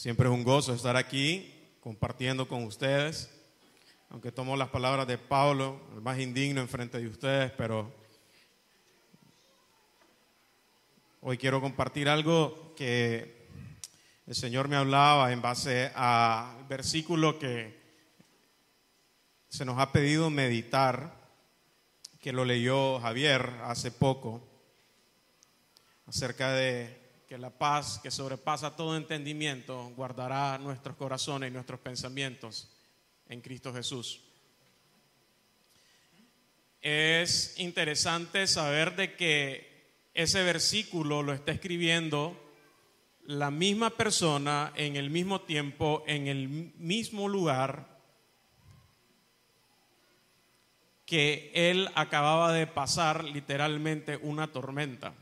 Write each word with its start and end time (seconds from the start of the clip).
Siempre 0.00 0.28
es 0.30 0.34
un 0.34 0.44
gozo 0.44 0.72
estar 0.72 0.96
aquí 0.96 1.52
compartiendo 1.78 2.48
con 2.48 2.64
ustedes, 2.64 3.28
aunque 4.08 4.32
tomo 4.32 4.56
las 4.56 4.70
palabras 4.70 5.06
de 5.06 5.18
Pablo, 5.18 5.78
el 5.92 6.00
más 6.00 6.18
indigno 6.18 6.62
enfrente 6.62 6.98
de 6.98 7.06
ustedes, 7.06 7.52
pero 7.52 7.92
hoy 11.20 11.36
quiero 11.36 11.60
compartir 11.60 12.08
algo 12.08 12.74
que 12.74 13.46
el 14.26 14.34
Señor 14.34 14.68
me 14.68 14.76
hablaba 14.76 15.34
en 15.34 15.42
base 15.42 15.92
al 15.94 16.64
versículo 16.66 17.38
que 17.38 17.78
se 19.50 19.66
nos 19.66 19.78
ha 19.78 19.92
pedido 19.92 20.30
meditar, 20.30 21.14
que 22.20 22.32
lo 22.32 22.46
leyó 22.46 23.00
Javier 23.00 23.50
hace 23.64 23.90
poco, 23.90 24.40
acerca 26.06 26.52
de 26.52 26.99
que 27.30 27.38
la 27.38 27.56
paz 27.56 28.00
que 28.02 28.10
sobrepasa 28.10 28.74
todo 28.74 28.96
entendimiento 28.96 29.92
guardará 29.94 30.58
nuestros 30.58 30.96
corazones 30.96 31.48
y 31.48 31.52
nuestros 31.52 31.78
pensamientos 31.78 32.68
en 33.28 33.40
Cristo 33.40 33.72
Jesús. 33.72 34.20
Es 36.80 37.54
interesante 37.60 38.48
saber 38.48 38.96
de 38.96 39.14
que 39.14 40.08
ese 40.12 40.42
versículo 40.42 41.22
lo 41.22 41.32
está 41.32 41.52
escribiendo 41.52 42.36
la 43.26 43.52
misma 43.52 43.90
persona 43.90 44.72
en 44.74 44.96
el 44.96 45.08
mismo 45.08 45.42
tiempo, 45.42 46.02
en 46.08 46.26
el 46.26 46.48
mismo 46.48 47.28
lugar 47.28 47.96
que 51.06 51.52
él 51.54 51.90
acababa 51.94 52.52
de 52.52 52.66
pasar 52.66 53.22
literalmente 53.22 54.16
una 54.16 54.50
tormenta 54.50 55.14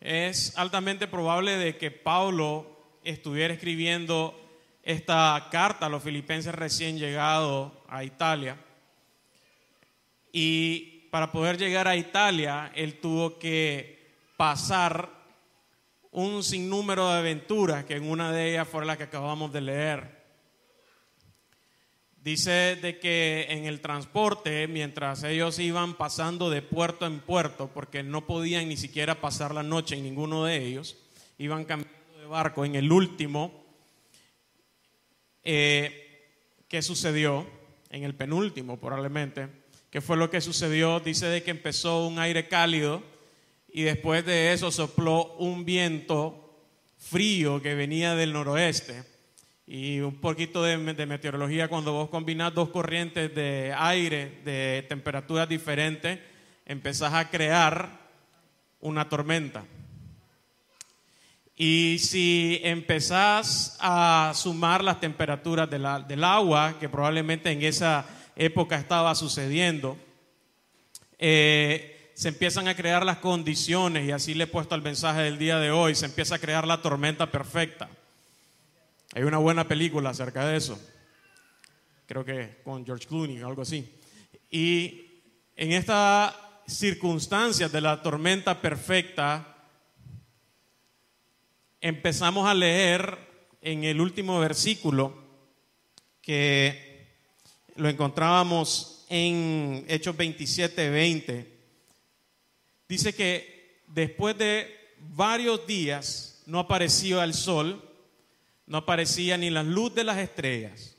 es 0.00 0.56
altamente 0.56 1.06
probable 1.06 1.56
de 1.56 1.76
que 1.76 1.90
Pablo 1.90 2.98
estuviera 3.02 3.54
escribiendo 3.54 4.38
esta 4.82 5.48
carta 5.50 5.86
a 5.86 5.88
los 5.88 6.02
filipenses 6.02 6.54
recién 6.54 6.98
llegados 6.98 7.72
a 7.88 8.04
Italia. 8.04 8.56
Y 10.32 11.08
para 11.10 11.32
poder 11.32 11.58
llegar 11.58 11.88
a 11.88 11.96
Italia, 11.96 12.70
él 12.74 13.00
tuvo 13.00 13.38
que 13.38 14.14
pasar 14.36 15.10
un 16.10 16.42
sinnúmero 16.42 17.10
de 17.10 17.18
aventuras, 17.18 17.84
que 17.84 17.96
en 17.96 18.08
una 18.08 18.32
de 18.32 18.50
ellas 18.50 18.68
fue 18.68 18.84
la 18.84 18.96
que 18.96 19.04
acabamos 19.04 19.52
de 19.52 19.60
leer. 19.60 20.15
Dice 22.26 22.74
de 22.74 22.98
que 22.98 23.46
en 23.50 23.66
el 23.66 23.80
transporte, 23.80 24.66
mientras 24.66 25.22
ellos 25.22 25.60
iban 25.60 25.94
pasando 25.94 26.50
de 26.50 26.60
puerto 26.60 27.06
en 27.06 27.20
puerto, 27.20 27.70
porque 27.72 28.02
no 28.02 28.26
podían 28.26 28.68
ni 28.68 28.76
siquiera 28.76 29.20
pasar 29.20 29.54
la 29.54 29.62
noche 29.62 29.94
en 29.94 30.02
ninguno 30.02 30.44
de 30.44 30.56
ellos, 30.56 30.96
iban 31.38 31.64
cambiando 31.64 32.18
de 32.18 32.26
barco. 32.26 32.64
En 32.64 32.74
el 32.74 32.90
último, 32.90 33.64
eh, 35.44 36.34
¿qué 36.66 36.82
sucedió? 36.82 37.46
En 37.90 38.02
el 38.02 38.16
penúltimo, 38.16 38.76
probablemente. 38.80 39.46
¿Qué 39.88 40.00
fue 40.00 40.16
lo 40.16 40.28
que 40.28 40.40
sucedió? 40.40 40.98
Dice 40.98 41.26
de 41.26 41.44
que 41.44 41.52
empezó 41.52 42.08
un 42.08 42.18
aire 42.18 42.48
cálido 42.48 43.04
y 43.72 43.82
después 43.82 44.26
de 44.26 44.52
eso 44.52 44.72
sopló 44.72 45.36
un 45.36 45.64
viento 45.64 46.58
frío 46.98 47.62
que 47.62 47.76
venía 47.76 48.16
del 48.16 48.32
noroeste 48.32 49.15
y 49.66 49.98
un 49.98 50.20
poquito 50.20 50.62
de, 50.62 50.76
meteorología, 50.78 51.66
cuando 51.66 51.92
vos 51.92 52.08
combinas 52.08 52.54
dos 52.54 52.68
corrientes 52.68 53.34
de 53.34 53.74
aire 53.76 54.40
de 54.44 54.86
temperaturas 54.88 55.48
diferentes, 55.48 56.20
empezás 56.64 57.12
a 57.12 57.28
crear 57.28 57.88
una 58.80 59.08
tormenta. 59.08 59.64
Y 61.56 61.98
si 61.98 62.60
empezás 62.62 63.76
a 63.80 64.32
sumar 64.36 64.84
las 64.84 65.00
temperaturas 65.00 65.68
del 65.68 66.24
agua, 66.24 66.76
que 66.78 66.88
probablemente 66.88 67.50
en 67.50 67.62
esa 67.62 68.06
época 68.36 68.76
estaba 68.76 69.14
sucediendo, 69.16 69.96
eh, 71.18 72.12
se 72.14 72.28
empiezan 72.28 72.68
a 72.68 72.76
crear 72.76 73.04
las 73.04 73.18
condiciones, 73.18 74.06
y 74.06 74.12
así 74.12 74.34
le 74.34 74.44
he 74.44 74.46
puesto 74.46 74.76
al 74.76 74.82
mensaje 74.82 75.22
del 75.22 75.38
día 75.38 75.58
de 75.58 75.72
hoy, 75.72 75.96
se 75.96 76.06
empieza 76.06 76.36
a 76.36 76.38
crear 76.38 76.68
la 76.68 76.82
tormenta 76.82 77.32
perfecta. 77.32 77.88
Hay 79.16 79.22
una 79.22 79.38
buena 79.38 79.66
película 79.66 80.10
acerca 80.10 80.44
de 80.44 80.58
eso. 80.58 80.78
Creo 82.04 82.22
que 82.22 82.60
con 82.62 82.84
George 82.84 83.06
Clooney, 83.06 83.38
algo 83.38 83.62
así. 83.62 83.94
Y 84.50 85.22
en 85.56 85.72
estas 85.72 86.34
circunstancias 86.66 87.72
de 87.72 87.80
la 87.80 88.02
tormenta 88.02 88.60
perfecta, 88.60 89.56
empezamos 91.80 92.46
a 92.46 92.52
leer 92.52 93.16
en 93.62 93.84
el 93.84 94.02
último 94.02 94.38
versículo 94.38 95.16
que 96.20 97.16
lo 97.76 97.88
encontrábamos 97.88 99.06
en 99.08 99.86
Hechos 99.88 100.14
27, 100.14 100.90
20. 100.90 101.58
Dice 102.86 103.14
que 103.14 103.80
después 103.86 104.36
de 104.36 104.94
varios 104.98 105.66
días 105.66 106.42
no 106.44 106.58
apareció 106.58 107.22
el 107.22 107.32
sol 107.32 107.85
no 108.66 108.78
aparecía 108.78 109.38
ni 109.38 109.48
la 109.50 109.62
luz 109.62 109.94
de 109.94 110.04
las 110.04 110.18
estrellas. 110.18 110.96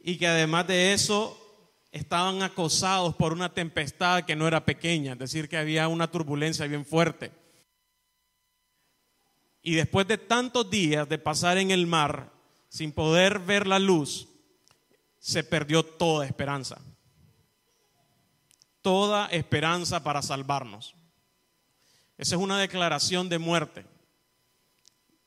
Y 0.00 0.18
que 0.18 0.26
además 0.26 0.66
de 0.66 0.92
eso 0.92 1.40
estaban 1.92 2.42
acosados 2.42 3.14
por 3.14 3.32
una 3.32 3.54
tempestad 3.54 4.24
que 4.24 4.36
no 4.36 4.48
era 4.48 4.64
pequeña, 4.64 5.12
es 5.12 5.18
decir, 5.18 5.48
que 5.48 5.56
había 5.56 5.88
una 5.88 6.10
turbulencia 6.10 6.66
bien 6.66 6.84
fuerte. 6.84 7.30
Y 9.62 9.76
después 9.76 10.06
de 10.06 10.18
tantos 10.18 10.68
días 10.68 11.08
de 11.08 11.18
pasar 11.18 11.56
en 11.56 11.70
el 11.70 11.86
mar 11.86 12.32
sin 12.68 12.92
poder 12.92 13.38
ver 13.38 13.66
la 13.66 13.78
luz, 13.78 14.28
se 15.20 15.44
perdió 15.44 15.84
toda 15.84 16.26
esperanza. 16.26 16.82
Toda 18.82 19.26
esperanza 19.28 20.02
para 20.02 20.20
salvarnos. 20.20 20.94
Esa 22.18 22.34
es 22.34 22.42
una 22.42 22.58
declaración 22.58 23.28
de 23.28 23.38
muerte 23.38 23.93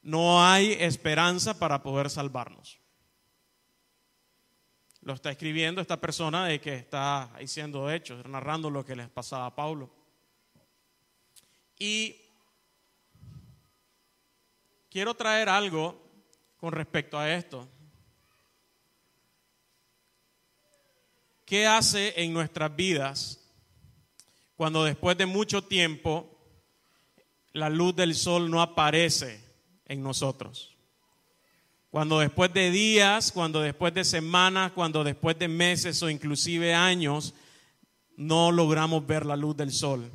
no 0.07 0.41
hay 0.41 0.71
esperanza 0.79 1.59
para 1.59 1.83
poder 1.83 2.09
salvarnos. 2.09 2.79
Lo 5.01 5.11
está 5.11 5.31
escribiendo 5.31 5.81
esta 5.81 5.99
persona 5.99 6.45
de 6.45 6.61
que 6.61 6.75
está 6.75 7.29
diciendo 7.37 7.91
hechos, 7.91 8.25
narrando 8.25 8.69
lo 8.69 8.85
que 8.85 8.95
les 8.95 9.09
pasaba 9.09 9.47
a 9.47 9.53
Pablo. 9.53 9.93
Y 11.77 12.15
quiero 14.89 15.13
traer 15.13 15.49
algo 15.49 16.01
con 16.55 16.71
respecto 16.71 17.19
a 17.19 17.29
esto. 17.33 17.67
¿Qué 21.43 21.67
hace 21.67 22.13
en 22.23 22.31
nuestras 22.31 22.73
vidas 22.73 23.45
cuando 24.55 24.85
después 24.85 25.17
de 25.17 25.25
mucho 25.25 25.65
tiempo 25.65 26.33
la 27.51 27.69
luz 27.69 27.93
del 27.93 28.15
sol 28.15 28.49
no 28.49 28.61
aparece 28.61 29.46
en 29.87 30.03
nosotros. 30.03 30.77
Cuando 31.89 32.19
después 32.19 32.53
de 32.53 32.69
días, 32.69 33.31
cuando 33.31 33.61
después 33.61 33.93
de 33.93 34.03
semanas, 34.03 34.73
cuando 34.73 35.03
después 35.03 35.39
de 35.39 35.47
meses 35.47 36.03
o 36.03 36.09
inclusive 36.09 36.73
años, 36.73 37.33
no 38.17 38.51
logramos 38.51 39.05
ver 39.07 39.25
la 39.25 39.35
luz 39.35 39.55
del 39.55 39.71
sol. 39.71 40.11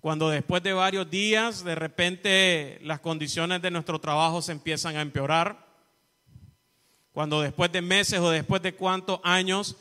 Cuando 0.00 0.28
después 0.28 0.62
de 0.62 0.72
varios 0.72 1.08
días, 1.08 1.64
de 1.64 1.74
repente 1.74 2.78
las 2.82 3.00
condiciones 3.00 3.62
de 3.62 3.70
nuestro 3.70 4.00
trabajo 4.00 4.42
se 4.42 4.52
empiezan 4.52 4.96
a 4.96 5.02
empeorar. 5.02 5.66
Cuando 7.12 7.40
después 7.40 7.70
de 7.72 7.82
meses 7.82 8.18
o 8.18 8.30
después 8.30 8.62
de 8.62 8.74
cuántos 8.74 9.20
años 9.22 9.76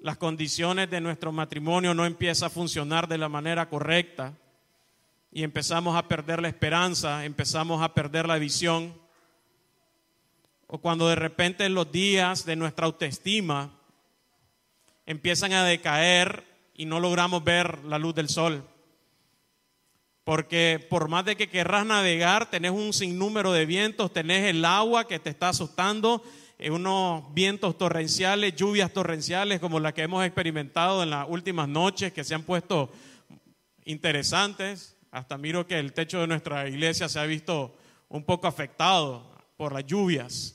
las 0.00 0.16
condiciones 0.16 0.88
de 0.90 1.00
nuestro 1.00 1.32
matrimonio 1.32 1.92
no 1.92 2.06
empiezan 2.06 2.46
a 2.46 2.50
funcionar 2.50 3.08
de 3.08 3.18
la 3.18 3.28
manera 3.28 3.68
correcta 3.68 4.32
y 5.30 5.42
empezamos 5.42 5.96
a 5.96 6.08
perder 6.08 6.40
la 6.40 6.48
esperanza, 6.48 7.24
empezamos 7.24 7.82
a 7.82 7.94
perder 7.94 8.26
la 8.26 8.38
visión, 8.38 8.94
o 10.66 10.78
cuando 10.78 11.08
de 11.08 11.14
repente 11.14 11.68
los 11.68 11.90
días 11.90 12.44
de 12.44 12.56
nuestra 12.56 12.86
autoestima 12.86 13.72
empiezan 15.06 15.54
a 15.54 15.64
decaer 15.64 16.44
y 16.74 16.84
no 16.84 17.00
logramos 17.00 17.42
ver 17.42 17.84
la 17.84 17.98
luz 17.98 18.14
del 18.14 18.28
sol. 18.28 18.62
Porque 20.24 20.86
por 20.90 21.08
más 21.08 21.24
de 21.24 21.36
que 21.36 21.48
querrás 21.48 21.86
navegar, 21.86 22.50
tenés 22.50 22.72
un 22.72 22.92
sinnúmero 22.92 23.52
de 23.52 23.64
vientos, 23.64 24.12
tenés 24.12 24.44
el 24.44 24.62
agua 24.66 25.08
que 25.08 25.18
te 25.18 25.30
está 25.30 25.48
asustando, 25.48 26.22
eh, 26.58 26.70
unos 26.70 27.32
vientos 27.32 27.78
torrenciales, 27.78 28.54
lluvias 28.54 28.92
torrenciales 28.92 29.60
como 29.60 29.80
las 29.80 29.94
que 29.94 30.02
hemos 30.02 30.22
experimentado 30.26 31.02
en 31.02 31.08
las 31.08 31.26
últimas 31.26 31.66
noches, 31.66 32.12
que 32.12 32.24
se 32.24 32.34
han 32.34 32.42
puesto 32.42 32.92
interesantes. 33.86 34.97
Hasta 35.10 35.38
miro 35.38 35.66
que 35.66 35.78
el 35.78 35.92
techo 35.92 36.20
de 36.20 36.26
nuestra 36.26 36.68
iglesia 36.68 37.08
se 37.08 37.18
ha 37.18 37.24
visto 37.24 37.76
un 38.08 38.24
poco 38.24 38.46
afectado 38.46 39.30
por 39.56 39.72
las 39.72 39.86
lluvias. 39.86 40.54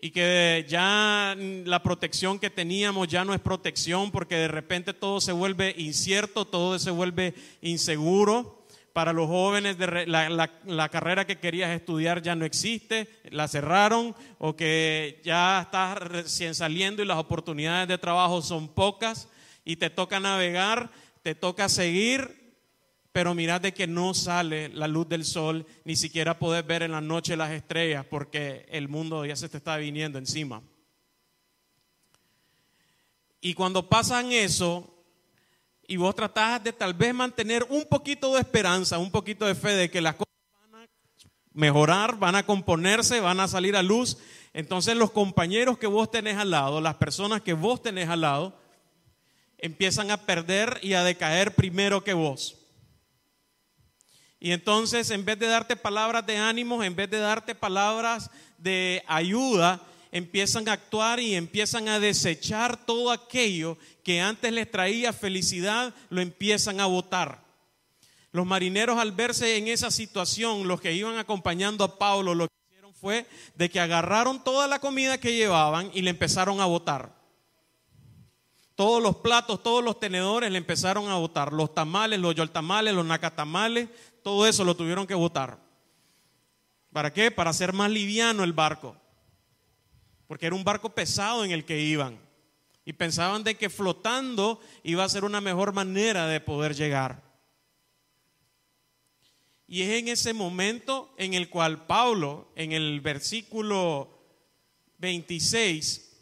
Y 0.00 0.10
que 0.10 0.64
ya 0.68 1.34
la 1.36 1.82
protección 1.82 2.38
que 2.38 2.50
teníamos 2.50 3.08
ya 3.08 3.24
no 3.24 3.34
es 3.34 3.40
protección 3.40 4.10
porque 4.10 4.36
de 4.36 4.48
repente 4.48 4.94
todo 4.94 5.20
se 5.20 5.32
vuelve 5.32 5.74
incierto, 5.76 6.44
todo 6.44 6.78
se 6.78 6.90
vuelve 6.90 7.34
inseguro, 7.62 8.58
para 8.98 9.12
los 9.12 9.28
jóvenes, 9.28 9.78
de 9.78 10.06
la, 10.08 10.88
carrera 10.88 11.24
que 11.24 11.38
querías 11.38 11.70
estudiar 11.70 12.20
ya 12.20 12.34
no 12.34 12.44
existe, 12.44 13.08
la 13.30 13.46
cerraron 13.46 14.12
o 14.38 14.56
que 14.56 15.20
ya 15.22 15.60
estás 15.62 15.98
recién 15.98 16.52
saliendo 16.52 17.00
y 17.00 17.06
las 17.06 17.18
oportunidades 17.18 17.86
de 17.86 17.96
trabajo 17.96 18.42
son 18.42 18.66
pocas 18.66 19.28
y 19.64 19.76
te 19.76 19.88
toca 19.88 20.18
navegar, 20.18 20.90
te 21.22 21.36
toca 21.36 21.68
seguir, 21.68 22.37
pero 23.18 23.34
mirad 23.34 23.60
de 23.60 23.74
que 23.74 23.88
no 23.88 24.14
sale 24.14 24.68
la 24.68 24.86
luz 24.86 25.08
del 25.08 25.24
sol, 25.24 25.66
ni 25.82 25.96
siquiera 25.96 26.38
puedes 26.38 26.64
ver 26.64 26.84
en 26.84 26.92
la 26.92 27.00
noche 27.00 27.36
las 27.36 27.50
estrellas 27.50 28.06
porque 28.08 28.64
el 28.70 28.86
mundo 28.86 29.26
ya 29.26 29.34
se 29.34 29.48
te 29.48 29.56
está 29.56 29.76
viniendo 29.76 30.20
encima. 30.20 30.62
Y 33.40 33.54
cuando 33.54 33.88
pasan 33.88 34.30
eso, 34.30 35.02
y 35.88 35.96
vos 35.96 36.14
tratás 36.14 36.62
de 36.62 36.72
tal 36.72 36.94
vez 36.94 37.12
mantener 37.12 37.66
un 37.68 37.86
poquito 37.86 38.34
de 38.34 38.40
esperanza, 38.42 38.98
un 38.98 39.10
poquito 39.10 39.46
de 39.46 39.56
fe 39.56 39.70
de 39.70 39.90
que 39.90 40.00
las 40.00 40.14
cosas 40.14 40.32
van 40.70 40.82
a 40.82 40.88
mejorar, 41.52 42.20
van 42.20 42.36
a 42.36 42.46
componerse, 42.46 43.18
van 43.18 43.40
a 43.40 43.48
salir 43.48 43.74
a 43.74 43.82
luz, 43.82 44.16
entonces 44.52 44.94
los 44.94 45.10
compañeros 45.10 45.76
que 45.76 45.88
vos 45.88 46.08
tenés 46.08 46.36
al 46.36 46.52
lado, 46.52 46.80
las 46.80 46.94
personas 46.94 47.42
que 47.42 47.54
vos 47.54 47.82
tenés 47.82 48.08
al 48.08 48.20
lado, 48.20 48.56
empiezan 49.58 50.12
a 50.12 50.24
perder 50.24 50.78
y 50.82 50.92
a 50.92 51.02
decaer 51.02 51.56
primero 51.56 52.04
que 52.04 52.14
vos. 52.14 52.54
Y 54.40 54.52
entonces 54.52 55.10
en 55.10 55.24
vez 55.24 55.38
de 55.38 55.46
darte 55.46 55.76
palabras 55.76 56.24
de 56.26 56.36
ánimo, 56.36 56.82
en 56.84 56.94
vez 56.94 57.10
de 57.10 57.18
darte 57.18 57.54
palabras 57.54 58.30
de 58.56 59.02
ayuda, 59.06 59.80
empiezan 60.12 60.68
a 60.68 60.72
actuar 60.72 61.20
y 61.20 61.34
empiezan 61.34 61.88
a 61.88 61.98
desechar 61.98 62.84
todo 62.86 63.10
aquello 63.10 63.76
que 64.04 64.20
antes 64.20 64.52
les 64.52 64.70
traía 64.70 65.12
felicidad, 65.12 65.94
lo 66.08 66.20
empiezan 66.20 66.80
a 66.80 66.86
votar. 66.86 67.44
Los 68.30 68.46
marineros 68.46 68.98
al 68.98 69.12
verse 69.12 69.56
en 69.56 69.68
esa 69.68 69.90
situación, 69.90 70.68
los 70.68 70.80
que 70.80 70.92
iban 70.92 71.18
acompañando 71.18 71.82
a 71.82 71.98
Pablo, 71.98 72.34
lo 72.34 72.46
que 72.46 72.54
hicieron 72.68 72.94
fue 72.94 73.26
de 73.56 73.70
que 73.70 73.80
agarraron 73.80 74.44
toda 74.44 74.68
la 74.68 74.78
comida 74.78 75.18
que 75.18 75.34
llevaban 75.34 75.90
y 75.94 76.02
le 76.02 76.10
empezaron 76.10 76.60
a 76.60 76.66
votar. 76.66 77.18
Todos 78.78 79.02
los 79.02 79.16
platos, 79.16 79.60
todos 79.60 79.82
los 79.82 79.98
tenedores 79.98 80.52
le 80.52 80.58
empezaron 80.58 81.08
a 81.08 81.16
votar. 81.16 81.52
Los 81.52 81.74
tamales, 81.74 82.20
los 82.20 82.32
yoltamales, 82.36 82.94
los 82.94 83.04
nacatamales, 83.04 83.88
todo 84.22 84.46
eso 84.46 84.64
lo 84.64 84.76
tuvieron 84.76 85.06
que 85.06 85.14
votar. 85.14 85.58
¿Para 86.92 87.12
qué? 87.12 87.30
Para 87.30 87.50
hacer 87.50 87.72
más 87.72 87.90
liviano 87.90 88.44
el 88.44 88.52
barco 88.52 88.96
porque 90.28 90.46
era 90.46 90.54
un 90.54 90.62
barco 90.62 90.94
pesado 90.94 91.44
en 91.44 91.50
el 91.50 91.64
que 91.64 91.80
iban. 91.80 92.20
Y 92.84 92.92
pensaban 92.92 93.42
de 93.42 93.56
que 93.56 93.70
flotando 93.70 94.60
iba 94.84 95.02
a 95.02 95.08
ser 95.08 95.24
una 95.24 95.40
mejor 95.40 95.72
manera 95.72 96.26
de 96.26 96.40
poder 96.40 96.74
llegar. 96.74 97.22
Y 99.66 99.82
es 99.82 99.98
en 99.98 100.08
ese 100.08 100.32
momento 100.32 101.12
en 101.16 101.34
el 101.34 101.48
cual 101.48 101.86
Pablo, 101.86 102.52
en 102.54 102.72
el 102.72 103.00
versículo 103.00 104.18
26, 104.98 106.12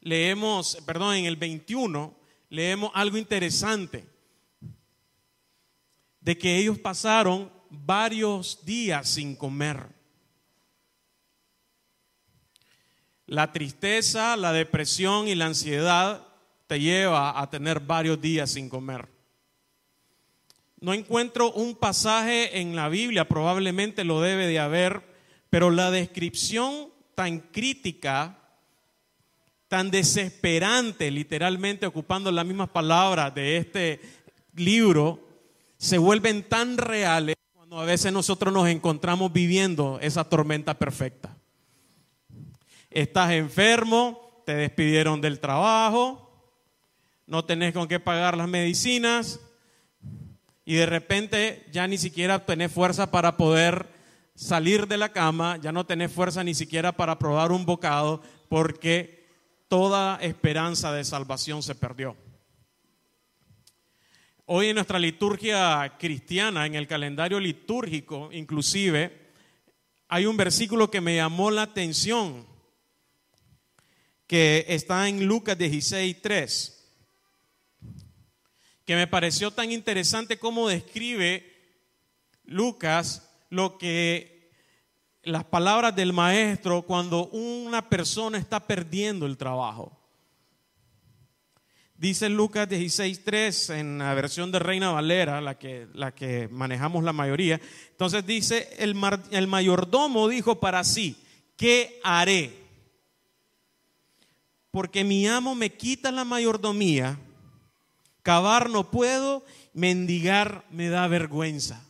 leemos, 0.00 0.78
perdón, 0.84 1.16
en 1.16 1.24
el 1.26 1.36
21, 1.36 2.14
leemos 2.50 2.90
algo 2.94 3.16
interesante, 3.16 4.04
de 6.22 6.38
que 6.38 6.56
ellos 6.56 6.78
pasaron 6.78 7.50
varios 7.68 8.64
días 8.64 9.08
sin 9.08 9.36
comer. 9.36 9.86
La 13.26 13.52
tristeza, 13.52 14.36
la 14.36 14.52
depresión 14.52 15.26
y 15.28 15.34
la 15.34 15.46
ansiedad 15.46 16.26
te 16.66 16.80
lleva 16.80 17.40
a 17.40 17.50
tener 17.50 17.80
varios 17.80 18.20
días 18.20 18.50
sin 18.50 18.68
comer. 18.68 19.08
No 20.80 20.92
encuentro 20.92 21.52
un 21.52 21.76
pasaje 21.76 22.60
en 22.60 22.74
la 22.74 22.88
Biblia, 22.88 23.28
probablemente 23.28 24.04
lo 24.04 24.20
debe 24.20 24.46
de 24.46 24.58
haber, 24.58 25.02
pero 25.48 25.70
la 25.70 25.90
descripción 25.90 26.88
tan 27.14 27.38
crítica, 27.38 28.38
tan 29.68 29.90
desesperante, 29.90 31.10
literalmente 31.10 31.86
ocupando 31.86 32.30
las 32.30 32.44
mismas 32.44 32.70
palabras 32.70 33.34
de 33.34 33.56
este 33.56 34.00
libro, 34.54 35.31
se 35.82 35.98
vuelven 35.98 36.48
tan 36.48 36.78
reales 36.78 37.36
cuando 37.52 37.80
a 37.80 37.84
veces 37.84 38.12
nosotros 38.12 38.54
nos 38.54 38.68
encontramos 38.68 39.32
viviendo 39.32 39.98
esa 40.00 40.24
tormenta 40.24 40.78
perfecta 40.78 41.36
estás 42.94 43.32
enfermo, 43.32 44.42
te 44.44 44.54
despidieron 44.54 45.20
del 45.20 45.40
trabajo, 45.40 46.30
no 47.26 47.44
tenés 47.44 47.72
con 47.72 47.88
qué 47.88 48.00
pagar 48.00 48.36
las 48.36 48.48
medicinas 48.48 49.40
y 50.64 50.74
de 50.74 50.86
repente 50.86 51.66
ya 51.72 51.86
ni 51.86 51.98
siquiera 51.98 52.44
tenés 52.44 52.72
fuerza 52.72 53.10
para 53.10 53.36
poder 53.36 53.88
salir 54.34 54.86
de 54.86 54.96
la 54.96 55.10
cama, 55.10 55.58
ya 55.60 55.72
no 55.72 55.86
tenés 55.86 56.12
fuerza 56.12 56.44
ni 56.44 56.54
siquiera 56.54 56.92
para 56.92 57.18
probar 57.18 57.52
un 57.52 57.64
bocado 57.64 58.22
porque 58.48 59.26
toda 59.68 60.18
esperanza 60.20 60.92
de 60.92 61.04
salvación 61.04 61.62
se 61.62 61.74
perdió. 61.74 62.16
Hoy 64.54 64.68
en 64.68 64.74
nuestra 64.74 64.98
liturgia 64.98 65.96
cristiana, 65.98 66.66
en 66.66 66.74
el 66.74 66.86
calendario 66.86 67.40
litúrgico 67.40 68.28
inclusive, 68.32 69.30
hay 70.08 70.26
un 70.26 70.36
versículo 70.36 70.90
que 70.90 71.00
me 71.00 71.16
llamó 71.16 71.50
la 71.50 71.62
atención 71.62 72.46
que 74.26 74.66
está 74.68 75.08
en 75.08 75.24
Lucas 75.24 75.56
16, 75.56 76.20
3, 76.20 76.94
que 78.84 78.94
me 78.94 79.06
pareció 79.06 79.52
tan 79.52 79.72
interesante 79.72 80.38
cómo 80.38 80.68
describe 80.68 81.50
Lucas 82.44 83.32
lo 83.48 83.78
que 83.78 84.50
las 85.22 85.44
palabras 85.44 85.96
del 85.96 86.12
maestro 86.12 86.82
cuando 86.82 87.28
una 87.28 87.88
persona 87.88 88.36
está 88.36 88.66
perdiendo 88.66 89.24
el 89.24 89.38
trabajo. 89.38 90.01
Dice 92.02 92.28
Lucas 92.28 92.68
16.3 92.68 93.78
en 93.78 93.98
la 93.98 94.12
versión 94.12 94.50
de 94.50 94.58
Reina 94.58 94.90
Valera, 94.90 95.40
la 95.40 95.56
que, 95.56 95.86
la 95.94 96.12
que 96.12 96.48
manejamos 96.50 97.04
la 97.04 97.12
mayoría. 97.12 97.60
Entonces 97.92 98.26
dice, 98.26 98.68
el, 98.78 98.96
el 99.30 99.46
mayordomo 99.46 100.28
dijo 100.28 100.58
para 100.58 100.82
sí, 100.82 101.16
¿qué 101.56 102.00
haré? 102.02 102.62
porque 104.72 105.04
mi 105.04 105.28
amo 105.28 105.54
me 105.54 105.70
quita 105.70 106.10
la 106.10 106.24
mayordomía, 106.24 107.18
cavar 108.22 108.70
no 108.70 108.90
puedo, 108.90 109.44
mendigar 109.74 110.64
me 110.70 110.88
da 110.88 111.06
vergüenza. 111.08 111.84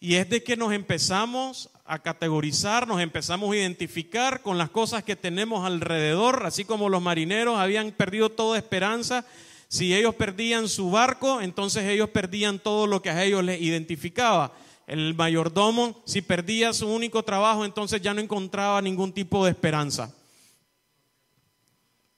Y 0.00 0.14
es 0.14 0.30
de 0.30 0.42
que 0.42 0.56
nos 0.56 0.72
empezamos 0.72 1.70
a 1.88 2.00
categorizar, 2.00 2.86
nos 2.86 3.00
empezamos 3.00 3.50
a 3.50 3.56
identificar 3.56 4.42
con 4.42 4.58
las 4.58 4.68
cosas 4.68 5.02
que 5.02 5.16
tenemos 5.16 5.64
alrededor, 5.64 6.44
así 6.44 6.66
como 6.66 6.90
los 6.90 7.00
marineros 7.00 7.58
habían 7.58 7.92
perdido 7.92 8.28
toda 8.28 8.58
esperanza. 8.58 9.24
Si 9.68 9.94
ellos 9.94 10.14
perdían 10.14 10.68
su 10.68 10.90
barco, 10.90 11.40
entonces 11.40 11.84
ellos 11.84 12.10
perdían 12.10 12.58
todo 12.58 12.86
lo 12.86 13.00
que 13.00 13.08
a 13.08 13.24
ellos 13.24 13.42
les 13.42 13.62
identificaba. 13.62 14.52
El 14.86 15.14
mayordomo, 15.14 16.02
si 16.04 16.20
perdía 16.20 16.74
su 16.74 16.86
único 16.88 17.22
trabajo, 17.22 17.64
entonces 17.64 18.02
ya 18.02 18.12
no 18.12 18.20
encontraba 18.20 18.82
ningún 18.82 19.12
tipo 19.12 19.46
de 19.46 19.52
esperanza. 19.52 20.14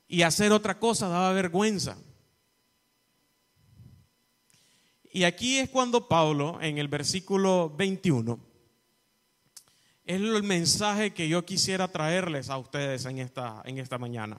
Y 0.08 0.22
hacer 0.22 0.50
otra 0.50 0.80
cosa 0.80 1.06
daba 1.08 1.32
vergüenza. 1.32 1.96
Y 5.12 5.22
aquí 5.22 5.58
es 5.58 5.68
cuando 5.68 6.08
Pablo, 6.08 6.58
en 6.60 6.78
el 6.78 6.88
versículo 6.88 7.72
21, 7.76 8.49
es 10.10 10.16
el 10.16 10.42
mensaje 10.42 11.12
que 11.12 11.28
yo 11.28 11.44
quisiera 11.44 11.86
traerles 11.86 12.50
a 12.50 12.58
ustedes 12.58 13.04
en 13.04 13.20
esta, 13.20 13.62
en 13.64 13.78
esta 13.78 13.96
mañana. 13.96 14.38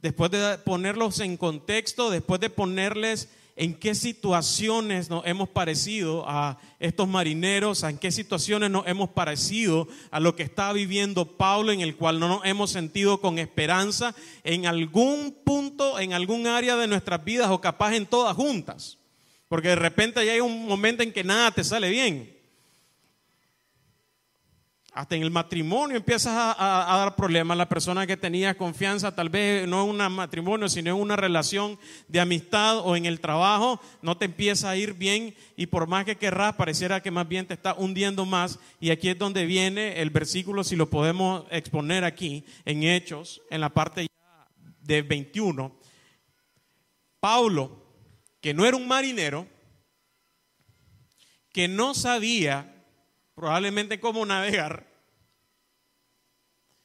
Después 0.00 0.30
de 0.30 0.56
ponerlos 0.58 1.18
en 1.18 1.36
contexto, 1.36 2.10
después 2.10 2.40
de 2.40 2.48
ponerles 2.48 3.28
en 3.56 3.74
qué 3.74 3.96
situaciones 3.96 5.10
nos 5.10 5.26
hemos 5.26 5.48
parecido 5.48 6.28
a 6.28 6.58
estos 6.78 7.08
marineros, 7.08 7.82
en 7.82 7.98
qué 7.98 8.12
situaciones 8.12 8.70
nos 8.70 8.86
hemos 8.86 9.08
parecido 9.08 9.88
a 10.12 10.20
lo 10.20 10.36
que 10.36 10.44
está 10.44 10.72
viviendo 10.72 11.36
Pablo, 11.36 11.72
en 11.72 11.80
el 11.80 11.96
cual 11.96 12.20
no 12.20 12.28
nos 12.28 12.44
hemos 12.44 12.70
sentido 12.70 13.20
con 13.20 13.40
esperanza 13.40 14.14
en 14.44 14.66
algún 14.66 15.36
punto, 15.44 15.98
en 15.98 16.12
algún 16.12 16.46
área 16.46 16.76
de 16.76 16.86
nuestras 16.86 17.24
vidas 17.24 17.50
o 17.50 17.60
capaz 17.60 17.96
en 17.96 18.06
todas 18.06 18.36
juntas. 18.36 18.98
Porque 19.48 19.68
de 19.68 19.76
repente 19.76 20.24
ya 20.24 20.34
hay 20.34 20.40
un 20.40 20.68
momento 20.68 21.02
en 21.02 21.12
que 21.12 21.24
nada 21.24 21.50
te 21.50 21.64
sale 21.64 21.88
bien. 21.90 22.33
Hasta 24.94 25.16
en 25.16 25.22
el 25.22 25.30
matrimonio 25.30 25.96
empiezas 25.96 26.32
a, 26.56 26.96
dar 26.98 27.16
problemas. 27.16 27.58
La 27.58 27.68
persona 27.68 28.06
que 28.06 28.16
tenía 28.16 28.56
confianza, 28.56 29.14
tal 29.14 29.28
vez 29.28 29.66
no 29.66 29.82
en 29.82 29.90
un 29.90 30.12
matrimonio, 30.12 30.68
sino 30.68 30.90
en 30.90 30.96
una 30.96 31.16
relación 31.16 31.78
de 32.08 32.20
amistad 32.20 32.78
o 32.78 32.94
en 32.94 33.04
el 33.04 33.20
trabajo, 33.20 33.80
no 34.02 34.16
te 34.16 34.24
empieza 34.24 34.70
a 34.70 34.76
ir 34.76 34.94
bien 34.94 35.34
y 35.56 35.66
por 35.66 35.88
más 35.88 36.04
que 36.04 36.16
querrás, 36.16 36.54
pareciera 36.54 37.02
que 37.02 37.10
más 37.10 37.28
bien 37.28 37.46
te 37.46 37.54
está 37.54 37.74
hundiendo 37.74 38.24
más. 38.24 38.60
Y 38.80 38.90
aquí 38.90 39.08
es 39.08 39.18
donde 39.18 39.46
viene 39.46 40.00
el 40.00 40.10
versículo, 40.10 40.62
si 40.62 40.76
lo 40.76 40.88
podemos 40.88 41.44
exponer 41.50 42.04
aquí, 42.04 42.44
en 42.64 42.84
Hechos, 42.84 43.42
en 43.50 43.60
la 43.60 43.70
parte 43.70 44.06
de 44.80 45.02
21. 45.02 45.76
Pablo 47.18 47.84
que 48.44 48.52
no 48.52 48.66
era 48.66 48.76
un 48.76 48.86
marinero, 48.86 49.48
que 51.50 51.66
no 51.66 51.94
sabía 51.94 52.73
probablemente 53.34 54.00
cómo 54.00 54.24
navegar, 54.24 54.86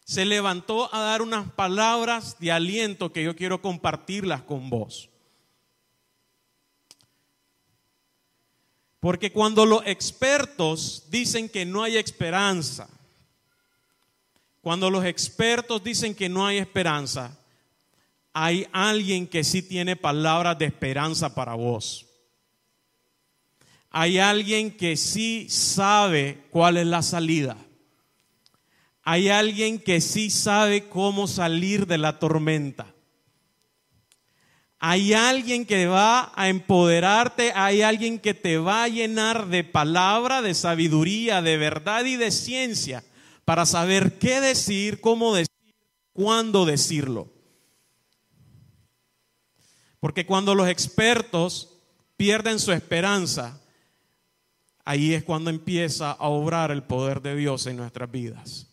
se 0.03 0.25
levantó 0.25 0.93
a 0.93 1.01
dar 1.01 1.21
unas 1.21 1.51
palabras 1.51 2.37
de 2.39 2.51
aliento 2.51 3.13
que 3.13 3.23
yo 3.23 3.35
quiero 3.35 3.61
compartirlas 3.61 4.41
con 4.41 4.69
vos. 4.69 5.09
Porque 8.99 9.31
cuando 9.31 9.65
los 9.65 9.85
expertos 9.85 11.05
dicen 11.09 11.47
que 11.47 11.63
no 11.63 11.83
hay 11.83 11.97
esperanza, 11.97 12.89
cuando 14.61 14.89
los 14.89 15.05
expertos 15.05 15.83
dicen 15.83 16.15
que 16.15 16.27
no 16.27 16.45
hay 16.45 16.57
esperanza, 16.57 17.37
hay 18.33 18.67
alguien 18.71 19.27
que 19.27 19.43
sí 19.43 19.61
tiene 19.61 19.95
palabras 19.95 20.57
de 20.57 20.65
esperanza 20.65 21.33
para 21.33 21.53
vos. 21.53 22.08
Hay 23.91 24.19
alguien 24.19 24.71
que 24.71 24.97
sí 24.97 25.47
sabe 25.49 26.43
cuál 26.51 26.77
es 26.77 26.85
la 26.85 27.01
salida. 27.01 27.57
Hay 29.03 29.29
alguien 29.29 29.79
que 29.79 30.01
sí 30.01 30.29
sabe 30.29 30.87
cómo 30.87 31.27
salir 31.27 31.87
de 31.87 31.97
la 31.97 32.19
tormenta. 32.19 32.93
Hay 34.77 35.13
alguien 35.13 35.65
que 35.65 35.87
va 35.87 36.31
a 36.35 36.47
empoderarte, 36.47 37.51
hay 37.53 37.81
alguien 37.81 38.19
que 38.19 38.33
te 38.33 38.57
va 38.57 38.83
a 38.83 38.87
llenar 38.87 39.47
de 39.47 39.63
palabra, 39.63 40.41
de 40.41 40.53
sabiduría, 40.53 41.41
de 41.41 41.57
verdad 41.57 42.05
y 42.05 42.15
de 42.15 42.31
ciencia 42.31 43.03
para 43.43 43.65
saber 43.65 44.19
qué 44.19 44.39
decir, 44.39 45.01
cómo 45.01 45.33
decir, 45.33 45.75
cuándo 46.13 46.65
decirlo. 46.65 47.33
Porque 49.99 50.25
cuando 50.25 50.53
los 50.53 50.69
expertos 50.69 51.81
pierden 52.15 52.59
su 52.59 52.71
esperanza, 52.71 53.59
ahí 54.89 55.13
es 55.13 55.23
cuando 55.23 55.51
empieza 55.51 56.13
a 56.13 56.29
obrar 56.29 56.71
el 56.71 56.81
poder 56.81 57.21
de 57.21 57.35
Dios 57.35 57.67
en 57.67 57.77
nuestras 57.77 58.09
vidas. 58.09 58.65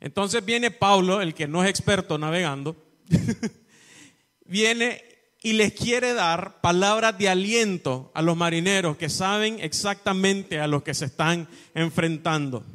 Entonces 0.00 0.44
viene 0.44 0.72
Pablo, 0.72 1.20
el 1.20 1.34
que 1.34 1.46
no 1.46 1.62
es 1.62 1.70
experto 1.70 2.18
navegando, 2.18 2.74
viene 4.44 5.04
y 5.40 5.52
les 5.52 5.72
quiere 5.72 6.14
dar 6.14 6.60
palabras 6.62 7.16
de 7.16 7.28
aliento 7.28 8.10
a 8.12 8.22
los 8.22 8.36
marineros 8.36 8.96
que 8.96 9.08
saben 9.08 9.60
exactamente 9.60 10.58
a 10.58 10.66
los 10.66 10.82
que 10.82 10.92
se 10.92 11.04
están 11.04 11.46
enfrentando. 11.74 12.66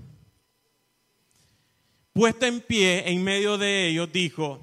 Puesta 2.13 2.47
en 2.47 2.61
pie 2.61 3.11
en 3.11 3.21
medio 3.21 3.57
de 3.57 3.89
ellos, 3.89 4.13
dijo, 4.13 4.61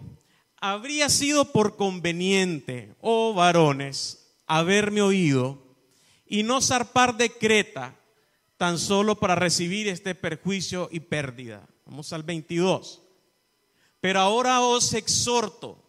habría 0.63 1.11
sido 1.11 1.53
por 1.53 1.77
conveniente, 1.77 2.95
oh 3.03 3.35
varones, 3.35 4.35
haberme 4.47 5.03
oído 5.03 5.66
y 6.27 6.43
no 6.43 6.61
zarpar 6.61 7.17
de 7.17 7.31
Creta 7.31 7.95
tan 8.57 8.79
solo 8.79 9.17
para 9.17 9.35
recibir 9.35 9.89
este 9.89 10.15
perjuicio 10.15 10.89
y 10.91 11.01
pérdida. 11.01 11.67
Vamos 11.85 12.13
al 12.13 12.23
22. 12.23 13.03
Pero 14.01 14.21
ahora 14.21 14.61
os 14.61 14.95
exhorto 14.95 15.83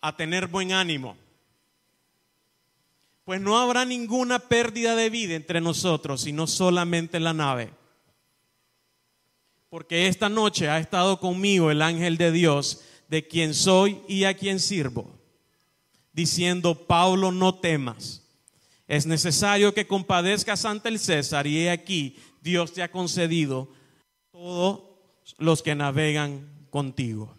a 0.00 0.16
tener 0.16 0.48
buen 0.48 0.72
ánimo, 0.72 1.16
pues 3.24 3.40
no 3.40 3.58
habrá 3.58 3.84
ninguna 3.84 4.38
pérdida 4.38 4.94
de 4.94 5.08
vida 5.08 5.34
entre 5.34 5.60
nosotros, 5.60 6.20
sino 6.20 6.46
solamente 6.46 7.18
la 7.20 7.32
nave. 7.32 7.70
Porque 9.70 10.08
esta 10.08 10.28
noche 10.28 10.68
ha 10.68 10.78
estado 10.78 11.18
conmigo 11.18 11.70
el 11.70 11.80
ángel 11.80 12.18
de 12.18 12.32
Dios, 12.32 12.82
de 13.08 13.26
quien 13.26 13.54
soy 13.54 14.02
y 14.08 14.24
a 14.24 14.34
quien 14.34 14.60
sirvo, 14.60 15.10
diciendo, 16.12 16.86
Pablo, 16.86 17.32
no 17.32 17.54
temas. 17.54 18.23
Es 18.86 19.06
necesario 19.06 19.72
que 19.72 19.86
compadezcas 19.86 20.64
ante 20.64 20.88
el 20.88 20.98
César 20.98 21.46
y 21.46 21.58
he 21.58 21.70
aquí, 21.70 22.16
Dios 22.42 22.72
te 22.72 22.82
ha 22.82 22.90
concedido 22.90 23.70
todo 24.30 25.00
los 25.38 25.62
que 25.62 25.74
navegan 25.74 26.66
contigo. 26.70 27.34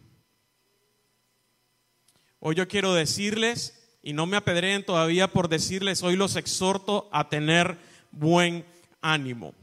Hoy 2.40 2.56
yo 2.56 2.68
quiero 2.68 2.94
decirles, 2.94 3.98
y 4.02 4.14
no 4.14 4.26
me 4.26 4.38
apedreen 4.38 4.84
todavía 4.84 5.32
por 5.32 5.50
decirles, 5.50 6.04
hoy 6.04 6.16
los 6.16 6.36
exhorto 6.36 7.10
a 7.12 7.30
tener 7.30 7.78
buen 8.12 8.66
ánimo. 9.02 9.54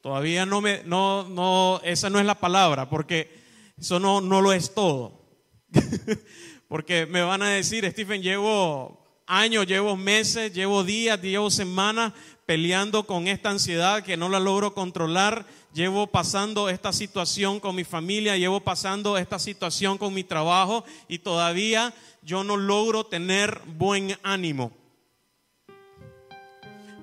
Todavía 0.00 0.46
no 0.46 0.60
me, 0.60 0.82
no, 0.84 1.28
no, 1.28 1.80
esa 1.82 2.10
no 2.10 2.18
es 2.18 2.26
la 2.26 2.38
palabra, 2.38 2.88
porque 2.88 3.38
eso 3.78 3.98
no, 3.98 4.20
no 4.20 4.40
lo 4.40 4.52
es 4.52 4.72
todo. 4.72 5.26
porque 6.68 7.06
me 7.06 7.22
van 7.22 7.42
a 7.42 7.50
decir, 7.50 7.90
Stephen, 7.90 8.22
llevo 8.22 9.05
años, 9.26 9.66
llevo 9.66 9.96
meses, 9.96 10.52
llevo 10.52 10.84
días, 10.84 11.20
llevo 11.20 11.50
semanas 11.50 12.12
peleando 12.46 13.06
con 13.06 13.26
esta 13.26 13.50
ansiedad 13.50 14.04
que 14.04 14.16
no 14.16 14.28
la 14.28 14.38
logro 14.38 14.72
controlar 14.72 15.46
llevo 15.76 16.06
pasando 16.06 16.70
esta 16.70 16.90
situación 16.90 17.60
con 17.60 17.76
mi 17.76 17.84
familia, 17.84 18.38
llevo 18.38 18.60
pasando 18.60 19.18
esta 19.18 19.38
situación 19.38 19.98
con 19.98 20.14
mi 20.14 20.24
trabajo 20.24 20.86
y 21.06 21.18
todavía 21.18 21.92
yo 22.22 22.42
no 22.44 22.56
logro 22.56 23.04
tener 23.04 23.60
buen 23.66 24.16
ánimo. 24.22 24.72